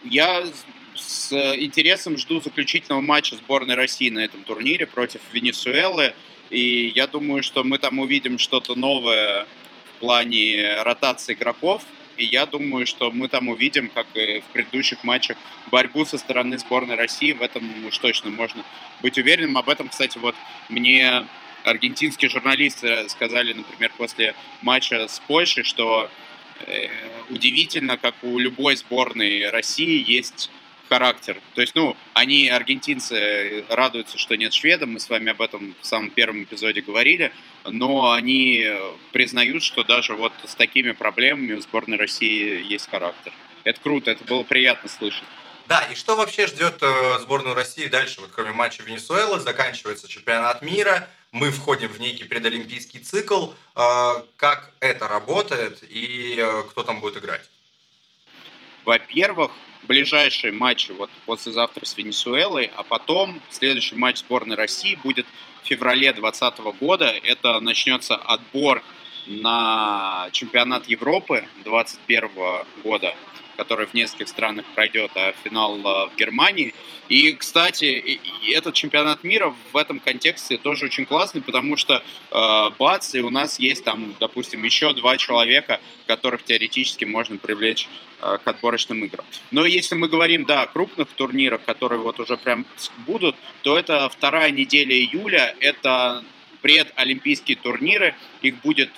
я 0.05 0.45
с 0.95 1.33
интересом 1.57 2.19
жду 2.19 2.41
заключительного 2.41 3.01
матча 3.01 3.37
сборной 3.37 3.77
России 3.77 4.11
на 4.11 4.21
этом 4.21 4.43
турнире 4.43 4.87
против 4.87 5.21
Венесуэлы, 5.33 6.15
и 6.53 6.93
я 6.95 7.07
думаю, 7.07 7.43
что 7.43 7.65
мы 7.65 7.79
там 7.79 7.99
увидим 7.99 8.39
что-то 8.39 8.75
новое 8.75 9.47
в 9.97 10.01
плане 10.01 10.83
ротации 10.83 11.33
игроков. 11.33 11.83
И 12.19 12.27
я 12.27 12.45
думаю, 12.45 12.87
что 12.87 13.11
мы 13.11 13.29
там 13.29 13.49
увидим, 13.49 13.89
как 13.89 14.07
и 14.15 14.41
в 14.41 14.45
предыдущих 14.53 15.03
матчах, 15.03 15.39
борьбу 15.71 16.05
со 16.05 16.19
стороны 16.19 16.59
сборной 16.59 16.97
России. 16.97 17.33
В 17.33 17.41
этом 17.41 17.87
уж 17.87 17.97
точно 17.97 18.31
можно 18.31 18.63
быть 19.01 19.17
уверенным. 19.17 19.57
Об 19.57 19.71
этом, 19.71 19.89
кстати, 19.89 20.19
вот 20.19 20.35
мне 20.69 21.27
аргентинские 21.65 22.29
журналисты 22.29 23.09
сказали, 23.09 23.55
например, 23.55 23.91
после 23.97 24.35
матча 24.61 25.09
с 25.09 25.21
Польшей, 25.21 25.65
что 25.65 26.11
э, 26.67 26.89
удивительно, 27.31 27.97
как 27.97 28.15
у 28.23 28.39
любой 28.39 28.77
сборной 28.77 29.49
России 29.49 30.05
есть 30.07 30.51
характер. 30.93 31.41
То 31.55 31.63
есть, 31.63 31.75
ну, 31.75 31.97
они, 32.13 32.51
аргентинцы, 32.51 33.65
радуются, 33.71 34.19
что 34.19 34.37
нет 34.37 34.53
шведа, 34.53 34.85
мы 34.85 35.01
с 35.01 35.09
вами 35.09 35.31
об 35.31 35.41
этом 35.41 35.75
в 35.81 35.87
самом 35.87 36.11
первом 36.11 36.43
эпизоде 36.43 36.83
говорили, 36.83 37.33
но 37.65 38.13
они 38.13 38.69
признают, 39.11 39.63
что 39.63 39.85
даже 39.85 40.15
вот 40.15 40.35
с 40.45 40.55
такими 40.55 40.93
проблемами 40.93 41.55
у 41.55 41.61
сборной 41.63 41.97
России 41.97 42.63
есть 42.71 42.91
характер. 42.91 43.33
Это 43.65 43.81
круто, 43.81 44.11
это 44.11 44.23
было 44.25 44.43
приятно 44.43 44.91
слышать. 44.91 45.25
Да, 45.67 45.81
и 45.91 45.95
что 45.95 46.15
вообще 46.15 46.47
ждет 46.47 46.83
э, 46.83 47.19
сборную 47.21 47.55
России 47.55 47.87
дальше, 47.87 48.21
вот 48.21 48.31
кроме 48.35 48.53
матча 48.53 48.83
Венесуэлы, 48.83 49.41
заканчивается 49.41 50.09
чемпионат 50.09 50.61
мира, 50.61 51.09
мы 51.31 51.51
входим 51.51 51.89
в 51.89 52.01
некий 52.01 52.25
предолимпийский 52.25 53.01
цикл. 53.01 53.53
Э, 53.77 54.23
как 54.37 54.73
это 54.81 55.09
работает 55.09 55.83
и 55.89 56.37
э, 56.39 56.65
кто 56.69 56.83
там 56.83 57.01
будет 57.01 57.17
играть? 57.17 57.49
Во-первых, 58.85 59.53
ближайшие 59.83 60.53
матчи 60.53 60.93
вот 60.93 61.11
послезавтра 61.27 61.85
с 61.85 61.97
Венесуэлой, 61.97 62.71
а 62.77 62.83
потом 62.83 63.41
следующий 63.51 63.97
матч 63.97 64.19
сборной 64.19 64.57
России 64.57 64.99
будет 65.03 65.27
в 65.63 65.67
феврале 65.67 66.13
2020 66.13 66.59
года. 66.81 67.07
Это 67.07 67.61
начнется 67.61 68.17
отбор 68.17 68.83
на 69.27 70.29
чемпионат 70.33 70.87
Европы 70.89 71.45
2021 71.65 72.31
года, 72.83 73.15
который 73.57 73.87
в 73.87 73.95
нескольких 73.95 74.29
странах 74.29 74.65
пройдет, 74.75 75.11
а 75.15 75.33
финал 75.45 75.77
в 75.79 76.11
Германии. 76.17 76.75
И, 77.09 77.33
кстати, 77.33 78.21
этот 78.51 78.75
чемпионат 78.75 79.23
мира 79.23 79.55
в 79.73 79.77
этом 79.77 80.01
контексте 80.01 80.57
тоже 80.57 80.87
очень 80.87 81.05
классный, 81.05 81.43
потому 81.43 81.77
что 81.77 82.03
э, 82.31 82.71
бац, 82.79 83.15
и 83.15 83.21
у 83.21 83.31
нас 83.31 83.59
есть 83.59 83.85
там, 83.85 84.15
допустим, 84.19 84.63
еще 84.65 84.95
два 84.95 85.17
человека, 85.17 85.81
которых 86.07 86.43
теоретически 86.43 87.05
можно 87.05 87.37
привлечь 87.37 87.89
э, 88.21 88.39
к 88.43 88.49
отборочным 88.49 89.05
играм. 89.05 89.27
Но 89.51 89.67
если 89.67 89.95
мы 89.95 90.09
говорим, 90.09 90.45
да, 90.47 90.63
о 90.63 90.67
крупных 90.67 91.09
турнирах, 91.09 91.63
которые 91.65 92.01
вот 92.01 92.19
уже 92.19 92.37
прям 92.37 92.65
будут, 93.07 93.37
то 93.63 93.79
это 93.79 94.09
вторая 94.09 94.51
неделя 94.51 94.95
июля, 94.95 95.55
это 95.61 96.25
предолимпийские 96.63 97.59
турниры, 97.59 98.15
их 98.41 98.61
будет 98.63 98.91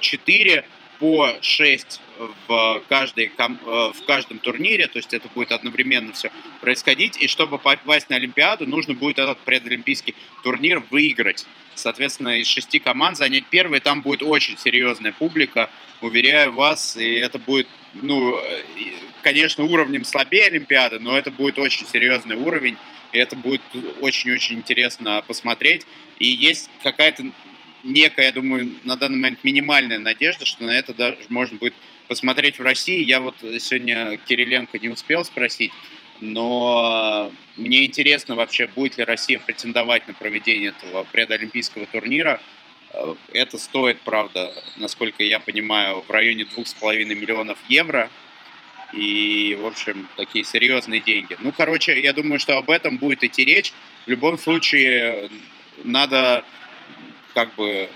4 0.00 0.64
по 0.98 1.36
6 1.40 2.00
в, 2.48 2.82
каждой, 2.88 3.26
э, 3.26 3.48
в 3.92 4.04
каждом 4.06 4.38
турнире, 4.38 4.88
то 4.88 4.98
есть 4.98 5.14
это 5.14 5.28
будет 5.28 5.52
одновременно 5.52 6.12
все 6.12 6.30
происходить, 6.60 7.16
и 7.20 7.28
чтобы 7.28 7.58
попасть 7.58 8.10
на 8.10 8.16
Олимпиаду, 8.16 8.66
нужно 8.66 8.94
будет 8.94 9.18
этот 9.18 9.38
предолимпийский 9.38 10.14
турнир 10.42 10.82
выиграть. 10.90 11.46
Соответственно, 11.74 12.40
из 12.40 12.48
шести 12.48 12.80
команд 12.80 13.16
занять 13.16 13.44
первый, 13.46 13.80
там 13.80 14.02
будет 14.02 14.22
очень 14.22 14.58
серьезная 14.58 15.12
публика, 15.12 15.70
уверяю 16.00 16.52
вас, 16.52 16.96
и 16.96 17.14
это 17.14 17.38
будет, 17.38 17.68
ну, 17.94 18.36
э, 18.36 18.62
конечно, 19.22 19.64
уровнем 19.64 20.04
слабее 20.04 20.46
Олимпиады, 20.46 20.98
но 20.98 21.16
это 21.16 21.30
будет 21.30 21.58
очень 21.58 21.86
серьезный 21.86 22.36
уровень, 22.36 22.76
и 23.12 23.18
это 23.18 23.36
будет 23.36 23.62
очень-очень 24.00 24.56
интересно 24.56 25.22
посмотреть. 25.26 25.86
И 26.18 26.26
есть 26.26 26.68
какая-то 26.82 27.30
некая, 27.92 28.26
я 28.26 28.32
думаю, 28.32 28.70
на 28.84 28.96
данный 28.96 29.18
момент 29.18 29.42
минимальная 29.42 29.98
надежда, 29.98 30.44
что 30.44 30.64
на 30.64 30.70
это 30.70 30.94
даже 30.94 31.16
можно 31.28 31.58
будет 31.58 31.74
посмотреть 32.06 32.58
в 32.58 32.62
России. 32.62 33.04
Я 33.04 33.20
вот 33.20 33.36
сегодня 33.40 34.16
Кириленко 34.16 34.78
не 34.78 34.88
успел 34.88 35.24
спросить, 35.24 35.72
но 36.20 37.32
мне 37.56 37.84
интересно 37.84 38.34
вообще, 38.34 38.66
будет 38.66 38.98
ли 38.98 39.04
Россия 39.04 39.38
претендовать 39.38 40.06
на 40.08 40.14
проведение 40.14 40.70
этого 40.70 41.04
предолимпийского 41.04 41.86
турнира. 41.86 42.40
Это 43.32 43.58
стоит, 43.58 44.00
правда, 44.00 44.52
насколько 44.76 45.22
я 45.22 45.40
понимаю, 45.40 46.02
в 46.06 46.10
районе 46.10 46.44
2,5 46.44 47.04
миллионов 47.04 47.58
евро. 47.68 48.10
И, 48.94 49.54
в 49.60 49.66
общем, 49.66 50.08
такие 50.16 50.44
серьезные 50.44 51.00
деньги. 51.00 51.36
Ну, 51.40 51.52
короче, 51.52 52.00
я 52.00 52.14
думаю, 52.14 52.38
что 52.38 52.56
об 52.56 52.70
этом 52.70 52.96
будет 52.96 53.22
идти 53.22 53.44
речь. 53.44 53.74
В 54.06 54.10
любом 54.10 54.38
случае, 54.38 55.28
надо 55.84 56.42
как 57.38 57.54
бы, 57.54 57.88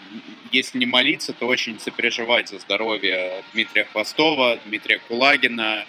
если 0.53 0.79
не 0.79 0.87
молиться, 0.87 1.33
то 1.33 1.49
очень 1.49 1.81
сопереживать 1.81 2.49
за 2.49 2.61
здоровье 2.61 3.43
Дмитрия 3.53 3.89
Хвостова, 3.91 4.59
Дмитрия 4.67 5.01
Кулагина, 5.01 5.85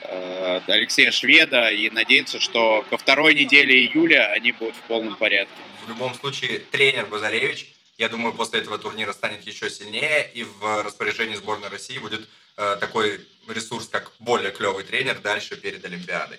э, 0.00 0.60
Алексея 0.66 1.10
Шведа 1.10 1.68
и 1.68 1.90
надеяться, 1.90 2.40
что 2.40 2.86
ко 2.88 2.96
второй 2.96 3.34
неделе 3.34 3.74
июля 3.74 4.32
они 4.32 4.52
будут 4.52 4.74
в 4.74 4.80
полном 4.88 5.16
порядке. 5.16 5.52
В 5.84 5.90
любом 5.90 6.14
случае, 6.14 6.60
тренер 6.60 7.04
Базаревич, 7.04 7.66
я 7.98 8.08
думаю, 8.08 8.32
после 8.32 8.60
этого 8.60 8.78
турнира 8.78 9.12
станет 9.12 9.46
еще 9.46 9.68
сильнее, 9.68 10.30
и 10.32 10.44
в 10.44 10.82
распоряжении 10.82 11.34
сборной 11.34 11.68
России 11.68 11.98
будет 11.98 12.26
э, 12.56 12.76
такой 12.80 13.20
ресурс, 13.48 13.86
как 13.88 14.12
более 14.18 14.50
клевый 14.50 14.84
тренер 14.84 15.18
дальше 15.18 15.60
перед 15.60 15.84
Олимпиадой. 15.84 16.38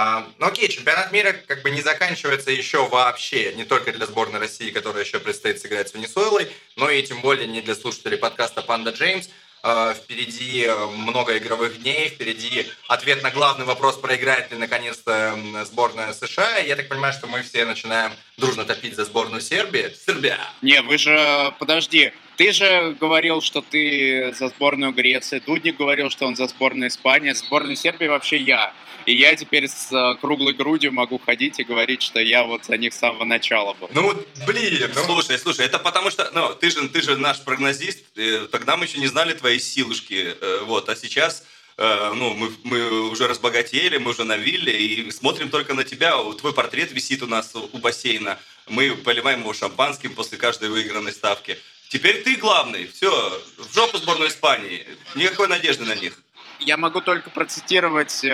А, 0.00 0.24
ну 0.38 0.46
окей, 0.46 0.68
чемпионат 0.68 1.10
мира 1.10 1.34
как 1.48 1.62
бы 1.62 1.70
не 1.72 1.80
заканчивается 1.82 2.52
еще 2.52 2.86
вообще, 2.86 3.52
не 3.54 3.64
только 3.64 3.92
для 3.92 4.06
сборной 4.06 4.38
России, 4.38 4.70
которая 4.70 5.02
еще 5.02 5.18
предстоит 5.18 5.60
сыграть 5.60 5.88
с 5.88 5.94
Венесуэлой, 5.94 6.48
но 6.76 6.88
и 6.88 7.02
тем 7.02 7.20
более 7.20 7.48
не 7.48 7.62
для 7.62 7.74
слушателей 7.74 8.16
подкаста 8.16 8.62
«Панда 8.62 8.92
Джеймс». 8.92 9.28
А, 9.60 9.94
впереди 9.94 10.66
э, 10.66 10.86
много 10.86 11.36
игровых 11.36 11.82
дней, 11.82 12.10
впереди 12.10 12.68
ответ 12.86 13.24
на 13.24 13.32
главный 13.32 13.64
вопрос, 13.64 13.96
проиграет 13.96 14.52
ли 14.52 14.56
наконец-то 14.56 15.36
сборная 15.64 16.12
США. 16.12 16.58
Я 16.58 16.76
так 16.76 16.88
понимаю, 16.88 17.12
что 17.12 17.26
мы 17.26 17.42
все 17.42 17.64
начинаем 17.64 18.12
дружно 18.36 18.64
топить 18.64 18.94
за 18.94 19.04
сборную 19.04 19.40
Сербии. 19.40 19.92
Сербия! 20.06 20.38
Не, 20.62 20.80
вы 20.82 20.96
же, 20.96 21.52
подожди, 21.58 22.12
ты 22.38 22.52
же 22.52 22.96
говорил, 23.00 23.42
что 23.42 23.60
ты 23.60 24.32
за 24.32 24.48
сборную 24.48 24.92
Греции, 24.92 25.42
Дудник 25.44 25.76
говорил, 25.76 26.08
что 26.08 26.24
он 26.24 26.36
за 26.36 26.46
сборную 26.46 26.88
Испании, 26.88 27.32
сборную 27.32 27.74
Сербии 27.74 28.06
вообще 28.06 28.36
я. 28.36 28.72
И 29.06 29.14
я 29.14 29.34
теперь 29.34 29.66
с 29.66 29.90
э, 29.90 30.14
круглой 30.20 30.52
грудью 30.52 30.92
могу 30.92 31.18
ходить 31.18 31.58
и 31.58 31.64
говорить, 31.64 32.00
что 32.00 32.20
я 32.20 32.44
вот 32.44 32.64
за 32.66 32.76
них 32.76 32.94
с 32.94 32.98
самого 32.98 33.24
начала 33.24 33.74
был. 33.74 33.90
Ну, 33.92 34.14
блин. 34.46 34.90
Ну... 34.94 35.02
Слушай, 35.04 35.38
слушай, 35.38 35.66
это 35.66 35.80
потому 35.80 36.10
что, 36.10 36.30
ну, 36.32 36.54
ты 36.54 36.70
же, 36.70 36.88
ты 36.88 37.02
же 37.02 37.16
наш 37.16 37.42
прогнозист, 37.42 38.04
тогда 38.52 38.76
мы 38.76 38.84
еще 38.84 38.98
не 38.98 39.08
знали 39.08 39.32
твоей 39.32 39.58
силушки, 39.58 40.36
э, 40.40 40.60
вот, 40.64 40.88
а 40.88 40.94
сейчас 40.94 41.44
э, 41.76 42.12
ну, 42.14 42.34
мы, 42.34 42.52
мы 42.62 43.10
уже 43.10 43.26
разбогатели, 43.26 43.98
мы 43.98 44.10
уже 44.10 44.22
на 44.22 44.36
вилле 44.36 44.78
и 44.78 45.10
смотрим 45.10 45.48
только 45.48 45.74
на 45.74 45.82
тебя. 45.82 46.14
Твой 46.38 46.52
портрет 46.52 46.92
висит 46.92 47.22
у 47.24 47.26
нас 47.26 47.52
у 47.56 47.78
бассейна. 47.78 48.38
Мы 48.68 48.94
поливаем 48.94 49.40
его 49.40 49.54
шампанским 49.54 50.14
после 50.14 50.38
каждой 50.38 50.68
выигранной 50.68 51.12
ставки. 51.12 51.58
Теперь 51.88 52.22
ты 52.22 52.36
главный. 52.36 52.86
Все, 52.86 53.10
в 53.56 53.74
жопу 53.74 53.98
сборную 53.98 54.30
Испании. 54.30 54.86
Никакой 55.14 55.48
надежды 55.48 55.84
на 55.84 55.94
них. 55.94 56.20
Я 56.60 56.76
могу 56.76 57.00
только 57.00 57.30
процитировать 57.30 58.24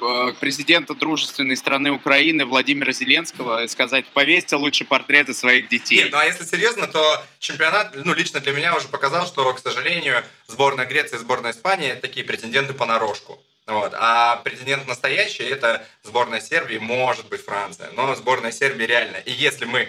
Э, 0.00 0.32
президента 0.38 0.94
дружественной 0.94 1.56
страны 1.56 1.90
Украины 1.90 2.44
Владимира 2.44 2.92
Зеленского 2.92 3.64
и 3.64 3.68
сказать, 3.68 4.06
повесьте 4.06 4.56
лучше 4.56 4.84
портреты 4.84 5.34
своих 5.34 5.68
детей. 5.68 6.04
Нет, 6.04 6.12
ну 6.12 6.18
а 6.18 6.24
если 6.24 6.44
серьезно, 6.44 6.86
то 6.86 7.22
чемпионат, 7.40 7.94
ну 8.04 8.14
лично 8.14 8.40
для 8.40 8.52
меня 8.52 8.76
уже 8.76 8.88
показал, 8.88 9.26
что, 9.26 9.52
к 9.52 9.58
сожалению, 9.58 10.22
сборная 10.46 10.86
Греции 10.86 11.16
и 11.16 11.18
сборная 11.18 11.52
Испании 11.52 11.94
такие 11.94 12.24
претенденты 12.24 12.74
понарошку. 12.74 13.42
Вот. 13.66 13.92
А 13.96 14.36
претендент 14.36 14.86
настоящий 14.86 15.42
это 15.42 15.84
сборная 16.02 16.40
Сербии, 16.40 16.78
может 16.78 17.28
быть 17.28 17.44
Франция, 17.44 17.90
но 17.94 18.14
сборная 18.14 18.52
Сербии 18.52 18.84
реально. 18.84 19.16
И 19.16 19.32
если 19.32 19.64
мы 19.64 19.80
э, 19.80 19.88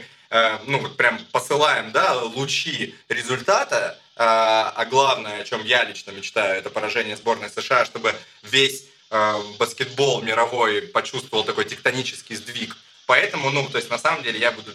ну 0.68 0.80
вот 0.80 0.98
прям 0.98 1.20
посылаем 1.32 1.92
да, 1.92 2.22
лучи 2.22 2.96
результата, 3.10 3.98
э, 4.16 4.22
а 4.22 4.86
главное, 4.86 5.42
о 5.42 5.44
чем 5.44 5.64
я 5.64 5.84
лично 5.84 6.12
мечтаю, 6.12 6.60
это 6.60 6.70
поражение 6.70 7.16
сборной 7.16 7.50
США, 7.50 7.86
чтобы 7.86 8.14
весь 8.44 8.86
Э, 9.12 9.42
баскетбол 9.58 10.22
мировой 10.22 10.84
почувствовал 10.84 11.44
такой 11.44 11.66
тектонический 11.66 12.36
сдвиг. 12.36 12.78
Поэтому, 13.08 13.50
ну, 13.50 13.68
то 13.68 13.78
есть 13.78 13.90
на 13.90 13.98
самом 13.98 14.22
деле 14.22 14.40
я 14.40 14.52
буду 14.52 14.72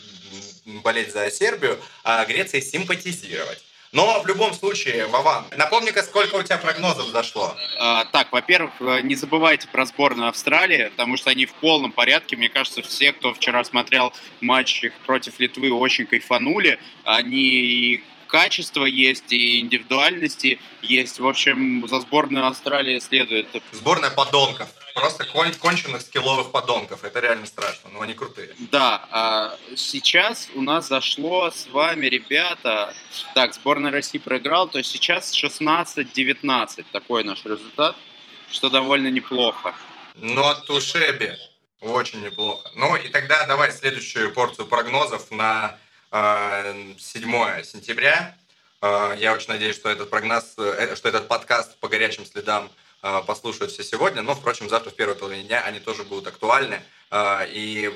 болеть 0.83 1.13
за 1.13 1.31
Сербию, 1.31 1.81
а 2.03 2.25
Греции 2.25 2.61
симпатизировать. 2.61 3.65
Но 3.95 4.21
в 4.21 4.27
любом 4.27 4.53
случае, 4.53 5.07
Вован, 5.07 5.45
напомни-ка, 5.57 6.03
сколько 6.03 6.35
у 6.35 6.43
тебя 6.43 6.59
прогнозов 6.59 7.07
зашло? 7.07 7.57
А, 7.79 8.05
так, 8.07 8.33
во-первых, 8.33 8.73
э, 8.81 9.03
не 9.03 9.15
забывайте 9.15 9.69
про 9.69 9.87
сборную 9.87 10.31
Австралии, 10.31 10.89
потому 10.89 11.17
что 11.17 11.31
они 11.31 11.47
в 11.47 11.53
полном 11.53 11.93
порядке. 11.93 12.37
Мне 12.37 12.49
кажется, 12.49 12.83
все, 12.83 13.13
кто 13.13 13.33
вчера 13.33 13.63
смотрел 13.63 14.13
матч 14.41 14.85
против 15.07 15.39
Литвы, 15.39 15.73
очень 15.73 16.07
кайфанули. 16.07 16.81
Они 17.05 18.03
качество 18.35 18.85
есть, 18.85 19.33
и 19.33 19.61
индивидуальности 19.61 20.59
есть. 20.83 21.21
В 21.21 21.27
общем, 21.29 21.87
за 21.87 22.01
сборную 22.01 22.49
Австралии 22.49 22.99
следует. 22.99 23.47
Сборная 23.71 24.11
подонков. 24.11 24.69
Просто 24.93 25.25
кон 25.25 25.53
конченых 25.55 26.03
скилловых 26.03 26.51
подонков. 26.51 27.05
Это 27.05 27.21
реально 27.21 27.47
страшно, 27.47 27.91
но 27.91 28.01
они 28.01 28.15
крутые. 28.15 28.49
Да, 28.73 29.07
а 29.13 29.57
сейчас 29.77 30.49
у 30.57 30.63
нас 30.63 30.89
зашло 30.89 31.53
с 31.53 31.69
вами, 31.69 32.07
ребята... 32.07 32.93
Так, 33.35 33.55
сборная 33.55 33.93
России 33.93 34.19
проиграл, 34.19 34.69
то 34.69 34.79
есть 34.79 34.91
сейчас 34.91 35.33
16-19 35.33 36.87
такой 36.91 37.23
наш 37.23 37.45
результат, 37.45 37.95
что 38.51 38.69
довольно 38.69 39.09
неплохо. 39.13 39.77
Но 40.17 40.55
Тушеби 40.67 41.31
очень 41.81 42.21
неплохо. 42.21 42.69
Ну 42.75 42.97
и 42.97 43.09
тогда 43.11 43.47
давай 43.47 43.71
следующую 43.71 44.33
порцию 44.33 44.67
прогнозов 44.67 45.31
на 45.31 45.79
7 46.15 47.35
а, 47.35 47.65
сентября. 47.65 48.37
А, 48.81 49.15
я 49.15 49.33
очень 49.33 49.49
надеюсь, 49.49 49.75
что 49.75 49.89
этот 49.89 50.11
прогноз, 50.11 50.55
э, 50.59 50.95
что 50.95 51.09
этот 51.09 51.27
подкаст 51.27 51.77
по 51.79 51.89
горячим 51.89 52.25
следам 52.25 52.71
а, 53.03 53.21
послушают 53.23 53.73
все 53.73 53.83
сегодня. 53.83 54.23
Но, 54.23 54.37
впрочем, 54.37 54.69
завтра 54.69 54.91
в 54.91 54.95
первой 54.95 55.17
половине 55.17 55.43
дня 55.43 55.65
они 55.65 55.81
тоже 55.81 56.05
будут 56.05 56.29
актуальны. 56.29 56.81
И 57.49 57.93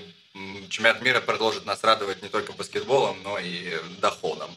чемпионат 0.69 1.01
мира 1.01 1.21
продолжит 1.21 1.65
нас 1.65 1.85
радовать 1.85 2.21
не 2.21 2.29
только 2.29 2.53
баскетболом, 2.53 3.23
но 3.23 3.39
и 3.39 3.79
доходом. 4.01 4.51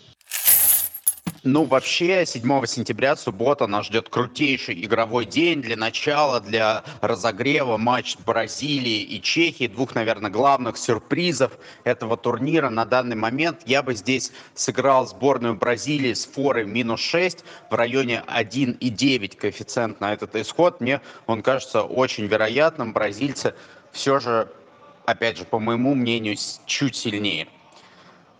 Ну, 1.43 1.63
вообще, 1.63 2.23
7 2.23 2.65
сентября, 2.67 3.15
суббота, 3.15 3.65
нас 3.65 3.88
ждет 3.88 4.10
крутейший 4.10 4.86
игровой 4.86 5.25
день. 5.25 5.63
Для 5.63 5.75
начала, 5.75 6.39
для 6.39 6.84
разогрева 7.01 7.77
матч 7.77 8.15
Бразилии 8.27 9.01
и 9.01 9.19
Чехии. 9.19 9.65
Двух, 9.65 9.95
наверное, 9.95 10.30
главных 10.30 10.77
сюрпризов 10.77 11.54
этого 11.84 12.15
турнира 12.15 12.69
на 12.69 12.86
данный 12.86 13.15
момент. 13.15 13.63
Я 13.65 13.82
бы 13.82 13.95
здесь 13.95 14.32
сыграл 14.54 15.08
сборную 15.08 15.56
Бразилии 15.56 16.13
с 16.13 16.27
форой 16.27 16.65
минус 16.65 16.99
6 16.99 17.43
в 17.71 17.73
районе 17.73 18.23
1,9 18.27 19.36
коэффициент 19.36 19.99
на 19.99 20.13
этот 20.13 20.36
исход. 20.36 20.80
Мне 20.80 21.01
он 21.25 21.41
кажется 21.41 21.82
очень 21.82 22.27
вероятным. 22.27 22.93
Бразильцы 22.93 23.56
все 23.91 24.19
же, 24.19 24.47
опять 25.08 25.39
же, 25.39 25.45
по 25.45 25.58
моему 25.58 25.95
мнению, 25.95 26.36
чуть 26.67 26.95
сильнее. 26.95 27.47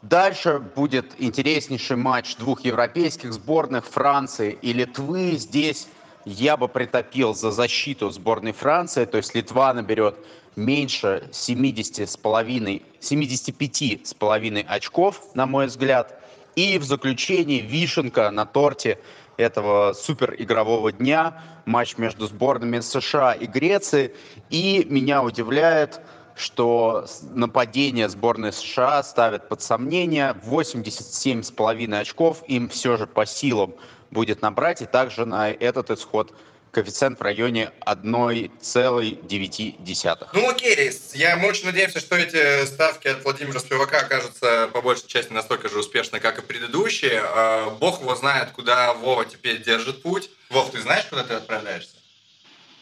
Дальше 0.02 0.58
будет 0.58 1.14
интереснейший 1.20 1.96
матч 1.96 2.36
двух 2.38 2.62
европейских 2.62 3.34
сборных 3.34 3.86
Франции 3.86 4.58
и 4.60 4.74
Литвы. 4.74 5.34
Здесь 5.38 5.88
я 6.26 6.58
бы 6.58 6.68
притопил 6.68 7.36
за 7.36 7.52
защиту 7.52 8.10
сборной 8.10 8.52
Франции, 8.52 9.06
то 9.06 9.18
есть 9.18 9.36
Литва 9.36 9.72
наберет 9.76 10.16
меньше 10.56 11.30
70 11.32 12.10
с 12.10 12.18
половиной, 12.18 12.82
75 13.00 14.08
с 14.08 14.14
половиной 14.16 14.66
очков, 14.68 15.22
на 15.36 15.46
мой 15.46 15.68
взгляд. 15.68 16.20
И 16.56 16.80
в 16.80 16.84
заключении 16.84 17.62
вишенка 17.62 18.32
на 18.32 18.46
торте 18.48 18.98
этого 19.38 19.94
супер 19.94 20.36
игрового 20.38 20.92
дня, 20.92 21.42
матч 21.66 21.98
между 21.98 22.26
сборными 22.26 22.80
США 22.80 23.34
и 23.34 23.46
Греции. 23.46 24.16
И 24.50 24.86
меня 24.90 25.22
удивляет, 25.22 26.02
что 26.36 27.06
нападение 27.34 28.10
сборной 28.10 28.54
США 28.54 29.04
ставит 29.04 29.50
под 29.50 29.62
сомнение 29.62 30.36
87,5 30.46 32.00
очков 32.00 32.44
им 32.48 32.70
все 32.70 32.98
же 32.98 33.08
по 33.08 33.26
силам 33.26 33.74
будет 34.12 34.41
набрать. 34.41 34.82
И 34.82 34.86
также 34.86 35.26
на 35.26 35.52
этот 35.52 35.91
исход 35.91 36.34
коэффициент 36.72 37.20
в 37.20 37.22
районе 37.22 37.72
1,9. 37.86 40.28
Ну 40.34 40.50
окей, 40.50 40.91
я 41.13 41.38
мы 41.38 41.50
очень 41.50 41.65
надеемся, 41.65 42.00
что 42.00 42.15
эти 42.15 42.65
ставки 42.65 43.10
от 43.10 43.24
Владимира 43.24 43.60
Спивака 43.60 44.00
окажутся 44.00 44.67
по 44.74 44.82
большей 44.82 45.08
части 45.08 45.32
настолько 45.34 45.70
же 45.70 45.78
успешны, 45.80 46.20
как 46.20 46.39
и 46.39 46.41
предыдущие. 46.41 47.22
А, 47.24 47.70
Бог 47.72 48.02
его 48.02 48.15
знает, 48.15 48.50
куда 48.52 48.94
Вова 48.94 49.26
теперь 49.26 49.62
держит 49.62 50.02
путь. 50.02 50.32
Вов, 50.50 50.72
ты 50.72 50.82
знаешь, 50.82 51.06
куда 51.06 51.24
ты 51.24 51.36
отправляешься? 51.36 51.96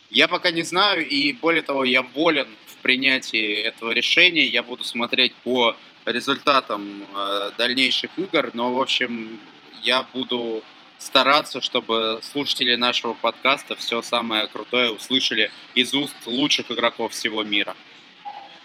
Я 0.09 0.27
пока 0.27 0.49
не 0.51 0.63
знаю, 0.63 1.07
и 1.07 1.33
более 1.33 1.61
того, 1.61 1.83
я 1.83 2.01
волен 2.01 2.47
в 2.65 2.68
принятии 2.79 3.61
этого 3.61 3.91
решения. 3.91 4.45
Я 4.45 4.63
буду 4.63 4.83
смотреть 4.83 5.33
по 5.43 5.75
результатам 6.05 7.03
э, 7.03 7.51
дальнейших 7.57 8.11
игр, 8.17 8.51
но, 8.53 8.73
в 8.73 8.81
общем, 8.81 9.39
я 9.83 10.03
буду 10.13 10.63
стараться, 10.97 11.61
чтобы 11.61 12.19
слушатели 12.21 12.75
нашего 12.75 13.13
подкаста 13.13 13.75
все 13.75 14.01
самое 14.01 14.47
крутое 14.47 14.91
услышали 14.91 15.51
из 15.73 15.93
уст 15.93 16.15
лучших 16.25 16.71
игроков 16.71 17.13
всего 17.13 17.43
мира. 17.43 17.75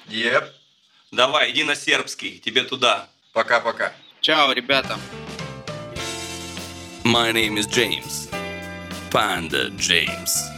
Еп. 0.09 0.45
Давай, 1.11 1.53
иди 1.53 1.63
на 1.65 1.77
сербский, 1.77 2.39
тебе 2.39 2.65
туда. 2.65 3.09
Пока-пока. 3.33 3.93
Чао, 4.21 4.53
ребята! 4.53 4.99
My 7.05 7.33
name 7.33 7.59
is 7.59 7.67
James. 7.67 8.29
Panda 9.11 9.71
James. 9.77 10.54